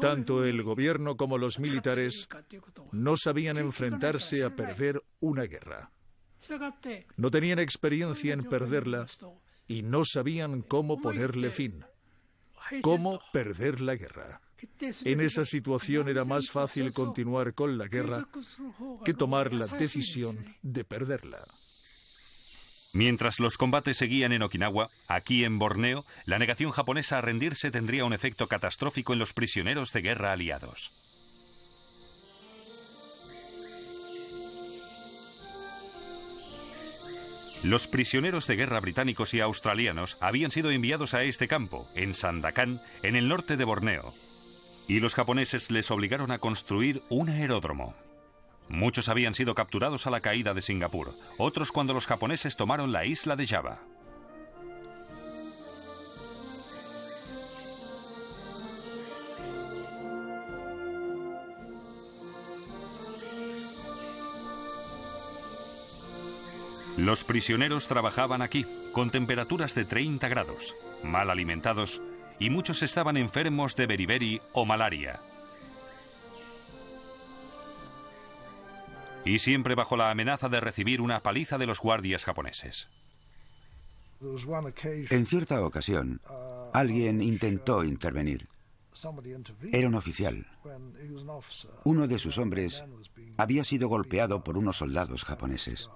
[0.00, 2.28] tanto el gobierno como los militares
[2.92, 5.90] no sabían enfrentarse a perder una guerra.
[7.16, 9.06] No tenían experiencia en perderla
[9.66, 11.84] y no sabían cómo ponerle fin
[12.82, 14.40] cómo perder la guerra.
[15.04, 18.28] En esa situación era más fácil continuar con la guerra
[19.04, 21.46] que tomar la decisión de perderla.
[22.92, 28.04] Mientras los combates seguían en Okinawa, aquí en Borneo, la negación japonesa a rendirse tendría
[28.04, 30.90] un efecto catastrófico en los prisioneros de guerra aliados.
[37.62, 42.80] Los prisioneros de guerra británicos y australianos habían sido enviados a este campo, en Sandakan,
[43.02, 44.14] en el norte de Borneo,
[44.88, 47.94] y los japoneses les obligaron a construir un aeródromo.
[48.68, 53.04] Muchos habían sido capturados a la caída de Singapur, otros cuando los japoneses tomaron la
[53.04, 53.80] isla de Java.
[66.96, 70.74] Los prisioneros trabajaban aquí, con temperaturas de 30 grados,
[71.04, 72.02] mal alimentados,
[72.38, 75.20] y muchos estaban enfermos de beriberi o malaria.
[79.24, 82.88] Y siempre bajo la amenaza de recibir una paliza de los guardias japoneses.
[85.10, 86.20] En cierta ocasión,
[86.72, 88.48] alguien intentó intervenir.
[89.72, 90.46] Era un oficial.
[91.84, 92.84] Uno de sus hombres
[93.36, 95.88] había sido golpeado por unos soldados japoneses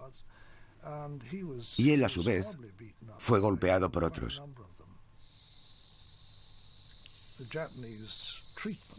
[1.76, 2.46] y él a su vez
[3.18, 4.42] fue golpeado por otros.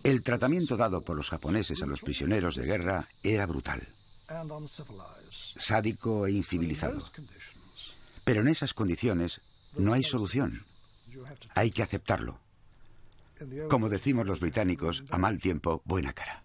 [0.03, 3.87] El tratamiento dado por los japoneses a los prisioneros de guerra era brutal,
[5.57, 7.09] sádico e incivilizado.
[8.23, 9.41] Pero en esas condiciones
[9.77, 10.65] no hay solución.
[11.55, 12.39] Hay que aceptarlo.
[13.69, 16.43] Como decimos los británicos, a mal tiempo, buena cara.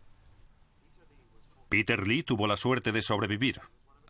[1.69, 3.61] Peter Lee tuvo la suerte de sobrevivir.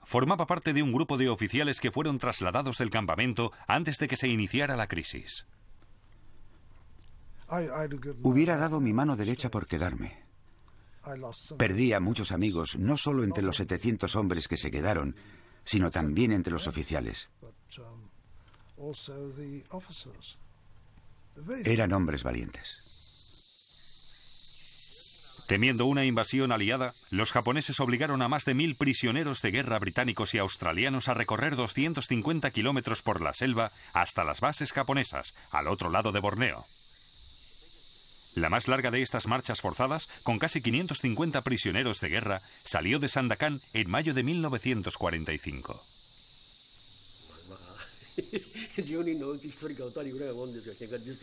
[0.05, 4.16] Formaba parte de un grupo de oficiales que fueron trasladados del campamento antes de que
[4.16, 5.47] se iniciara la crisis.
[8.22, 10.22] Hubiera dado mi mano derecha por quedarme.
[11.56, 15.16] Perdí a muchos amigos, no solo entre los 700 hombres que se quedaron,
[15.64, 17.30] sino también entre los oficiales.
[21.64, 22.88] Eran hombres valientes.
[25.46, 30.34] Temiendo una invasión aliada, los japoneses obligaron a más de mil prisioneros de guerra británicos
[30.34, 35.88] y australianos a recorrer 250 kilómetros por la selva hasta las bases japonesas, al otro
[35.88, 36.66] lado de Borneo.
[38.39, 43.09] La más larga de estas marchas forzadas, con casi 550 prisioneros de guerra, salió de
[43.09, 45.82] Sandakan en mayo de 1945.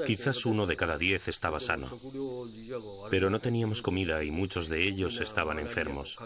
[0.06, 1.90] Quizás uno de cada diez estaba sano,
[3.10, 6.18] pero no teníamos comida y muchos de ellos estaban enfermos.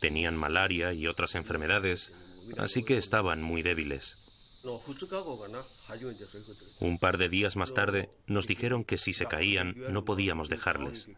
[0.00, 2.12] Tenían malaria y otras enfermedades,
[2.58, 4.18] así que estaban muy débiles.
[6.80, 11.08] Un par de días más tarde nos dijeron que si se caían no podíamos dejarles.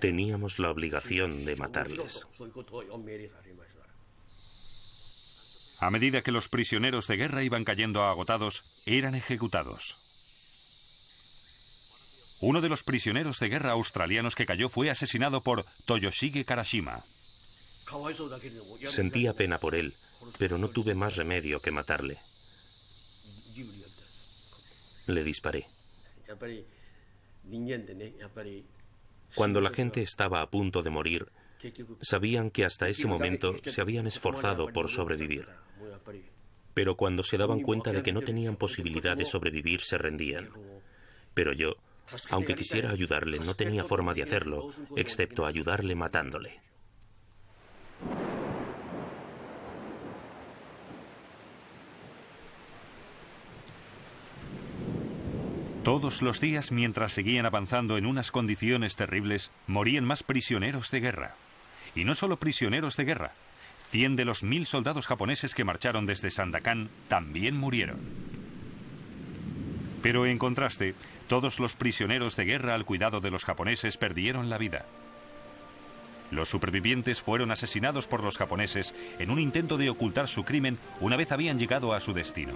[0.00, 2.26] Teníamos la obligación de matarles.
[5.80, 9.96] A medida que los prisioneros de guerra iban cayendo agotados, eran ejecutados.
[12.40, 17.04] Uno de los prisioneros de guerra australianos que cayó fue asesinado por Toyoshige Karashima.
[18.86, 19.94] Sentía pena por él,
[20.38, 22.18] pero no tuve más remedio que matarle.
[25.06, 25.66] Le disparé.
[29.34, 31.28] Cuando la gente estaba a punto de morir,
[32.00, 35.46] sabían que hasta ese momento se habían esforzado por sobrevivir.
[36.74, 40.50] Pero cuando se daban cuenta de que no tenían posibilidad de sobrevivir, se rendían.
[41.34, 41.74] Pero yo,
[42.30, 46.60] aunque quisiera ayudarle, no tenía forma de hacerlo, excepto ayudarle matándole.
[55.88, 61.34] Todos los días, mientras seguían avanzando en unas condiciones terribles, morían más prisioneros de guerra.
[61.94, 63.32] Y no solo prisioneros de guerra.
[63.88, 67.96] Cien de los mil soldados japoneses que marcharon desde Sandakan también murieron.
[70.02, 70.94] Pero en contraste,
[71.26, 74.84] todos los prisioneros de guerra al cuidado de los japoneses perdieron la vida.
[76.30, 81.16] Los supervivientes fueron asesinados por los japoneses en un intento de ocultar su crimen una
[81.16, 82.52] vez habían llegado a su destino.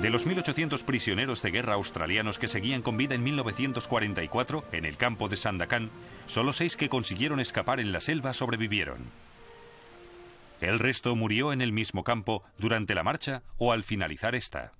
[0.00, 4.98] De los 1.800 prisioneros de guerra australianos que seguían con vida en 1944 en el
[4.98, 5.90] campo de Sandakan,
[6.26, 8.98] solo seis que consiguieron escapar en la selva sobrevivieron.
[10.60, 14.72] El resto murió en el mismo campo durante la marcha o al finalizar esta.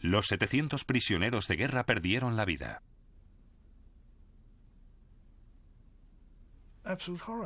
[0.00, 2.82] Los 700 prisioneros de guerra perdieron la vida.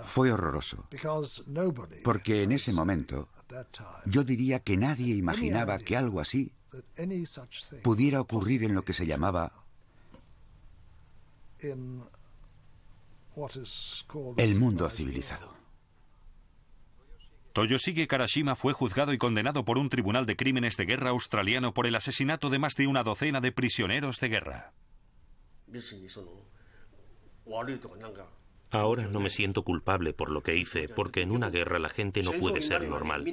[0.02, 0.86] Fue horroroso,
[2.04, 3.28] porque en ese momento
[4.06, 6.52] yo diría que nadie imaginaba que algo así
[7.82, 9.52] pudiera ocurrir en lo que se llamaba
[14.36, 15.60] el mundo civilizado.
[17.52, 21.86] Toyoshige Karashima fue juzgado y condenado por un tribunal de crímenes de guerra australiano por
[21.86, 24.72] el asesinato de más de una docena de prisioneros de guerra.
[28.70, 32.22] Ahora no me siento culpable por lo que hice, porque en una guerra la gente
[32.22, 33.24] no puede ser normal.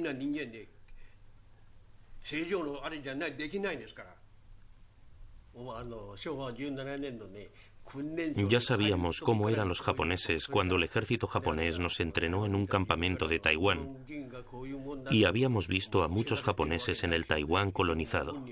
[8.48, 13.28] Ya sabíamos cómo eran los japoneses cuando el ejército japonés nos entrenó en un campamento
[13.28, 14.04] de Taiwán
[15.10, 18.44] y habíamos visto a muchos japoneses en el Taiwán colonizado.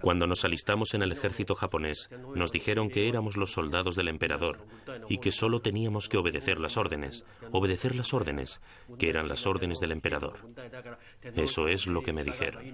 [0.00, 4.66] Cuando nos alistamos en el ejército japonés, nos dijeron que éramos los soldados del emperador
[5.08, 8.60] y que solo teníamos que obedecer las órdenes, obedecer las órdenes,
[8.98, 10.38] que eran las órdenes del emperador.
[11.36, 12.64] Eso es lo que me dijeron.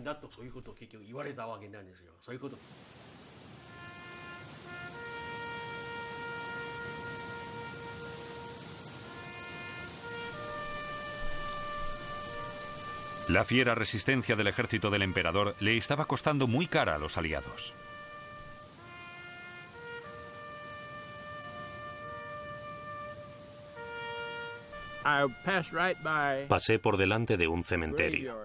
[13.28, 17.74] La fiera resistencia del ejército del emperador le estaba costando muy cara a los aliados.
[26.48, 28.36] Pasé por delante de un cementerio.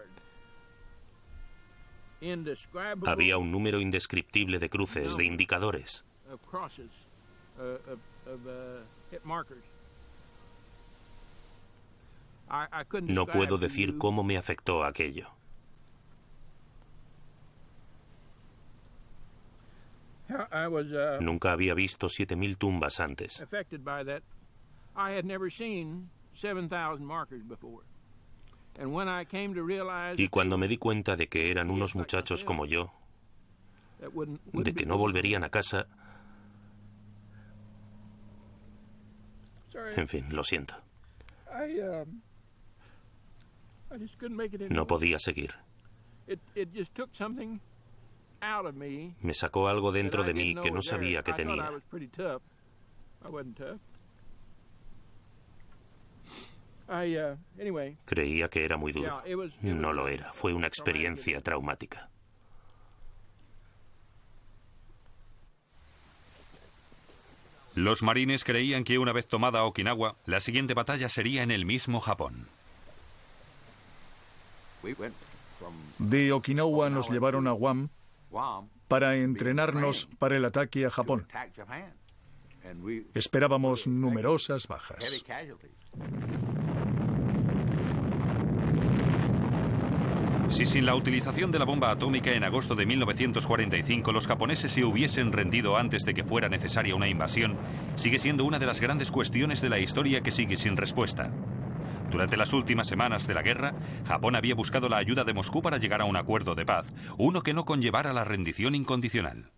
[3.06, 6.06] Había un número indescriptible de cruces, de indicadores.
[13.02, 15.30] No puedo decir cómo me afectó aquello.
[21.20, 23.42] Nunca había visto 7.000 tumbas antes.
[30.18, 32.92] Y cuando me di cuenta de que eran unos muchachos como yo,
[34.54, 35.88] de que no volverían a casa,
[39.96, 40.76] en fin, lo siento.
[44.70, 45.54] No podía seguir.
[49.22, 51.70] Me sacó algo dentro de mí que no sabía que tenía.
[58.06, 59.22] Creía que era muy duro.
[59.62, 60.34] No lo era.
[60.34, 62.10] Fue una experiencia traumática.
[67.76, 72.02] Los marines creían que una vez tomada Okinawa, la siguiente batalla sería en el mismo
[72.02, 72.48] Japón.
[76.00, 77.90] De Okinawa nos llevaron a Guam
[78.88, 81.28] para entrenarnos para el ataque a Japón.
[83.14, 84.98] Esperábamos numerosas bajas.
[90.50, 94.84] Si sin la utilización de la bomba atómica en agosto de 1945 los japoneses se
[94.84, 97.58] hubiesen rendido antes de que fuera necesaria una invasión,
[97.96, 101.32] sigue siendo una de las grandes cuestiones de la historia que sigue sin respuesta.
[102.12, 103.74] Durante las últimas semanas de la guerra,
[104.06, 107.42] Japón había buscado la ayuda de Moscú para llegar a un acuerdo de paz, uno
[107.42, 109.52] que no conllevara la rendición incondicional.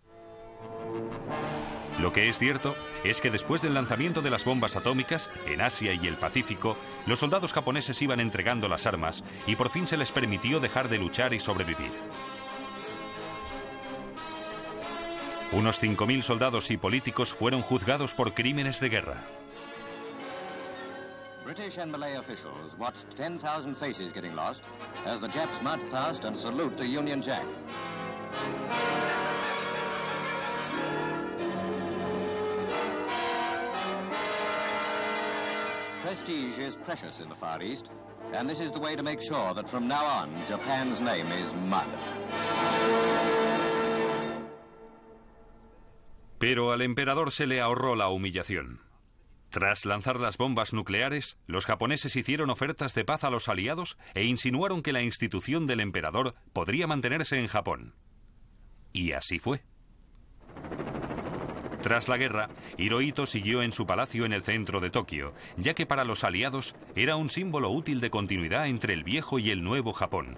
[2.00, 5.94] Lo que es cierto es que después del lanzamiento de las bombas atómicas en Asia
[5.94, 6.76] y el Pacífico,
[7.06, 10.98] los soldados japoneses iban entregando las armas y por fin se les permitió dejar de
[10.98, 11.92] luchar y sobrevivir.
[15.52, 19.22] Unos 5.000 soldados y políticos fueron juzgados por crímenes de guerra.
[21.44, 24.62] British and Malay officials watched 10,000 faces getting lost
[25.04, 27.44] as the Japs march past and salute the Union Jack.
[36.02, 37.90] Prestige is precious in the Far East,
[38.32, 41.52] and this is the way to make sure that from now on, Japan's name is
[41.68, 41.86] mud.
[46.38, 48.80] Pero al emperador se le ahorró la humillación.
[49.54, 54.24] Tras lanzar las bombas nucleares, los japoneses hicieron ofertas de paz a los aliados e
[54.24, 57.94] insinuaron que la institución del emperador podría mantenerse en Japón.
[58.92, 59.62] Y así fue.
[61.82, 62.48] Tras la guerra,
[62.78, 66.74] Hirohito siguió en su palacio en el centro de Tokio, ya que para los aliados
[66.96, 70.36] era un símbolo útil de continuidad entre el viejo y el nuevo Japón.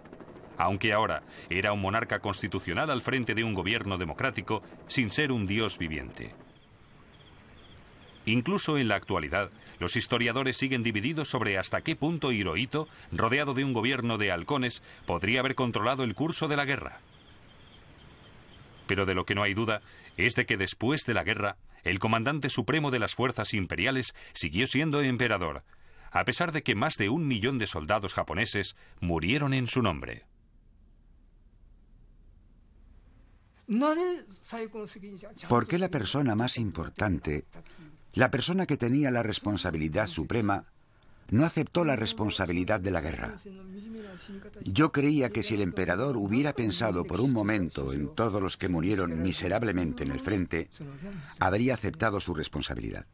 [0.58, 5.46] Aunque ahora era un monarca constitucional al frente de un gobierno democrático sin ser un
[5.46, 6.34] dios viviente.
[8.26, 13.64] Incluso en la actualidad, los historiadores siguen divididos sobre hasta qué punto Hirohito, rodeado de
[13.64, 16.98] un gobierno de halcones, podría haber controlado el curso de la guerra.
[18.88, 19.80] Pero de lo que no hay duda
[20.16, 24.66] es de que después de la guerra, el comandante supremo de las fuerzas imperiales siguió
[24.66, 25.62] siendo emperador,
[26.10, 30.24] a pesar de que más de un millón de soldados japoneses murieron en su nombre.
[35.48, 37.44] ¿Por qué la persona más importante,
[38.16, 40.64] la persona que tenía la responsabilidad suprema,
[41.30, 43.36] no aceptó la responsabilidad de la guerra.
[44.64, 48.70] Yo creía que si el emperador hubiera pensado por un momento en todos los que
[48.70, 50.70] murieron miserablemente en el frente,
[51.40, 53.06] habría aceptado su responsabilidad.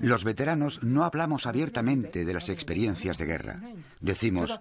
[0.00, 3.60] Los veteranos no hablamos abiertamente de las experiencias de guerra.
[4.00, 4.60] Decimos,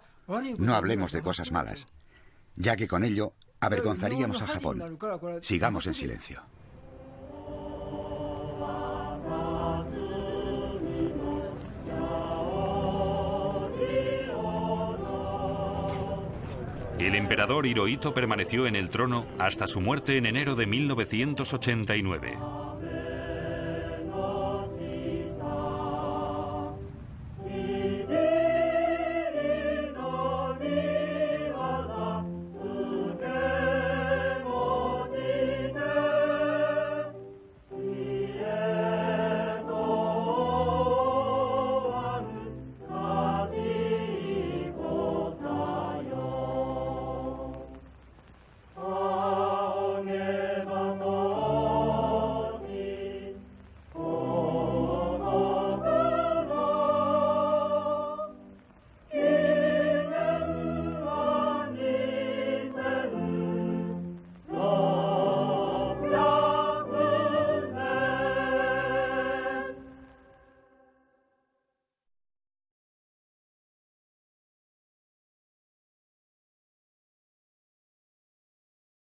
[0.57, 1.85] no hablemos de cosas malas,
[2.57, 4.99] ya que con ello avergonzaríamos a Japón.
[5.41, 6.43] Sigamos en silencio.
[17.03, 22.37] El emperador Hirohito permaneció en el trono hasta su muerte en enero de 1989.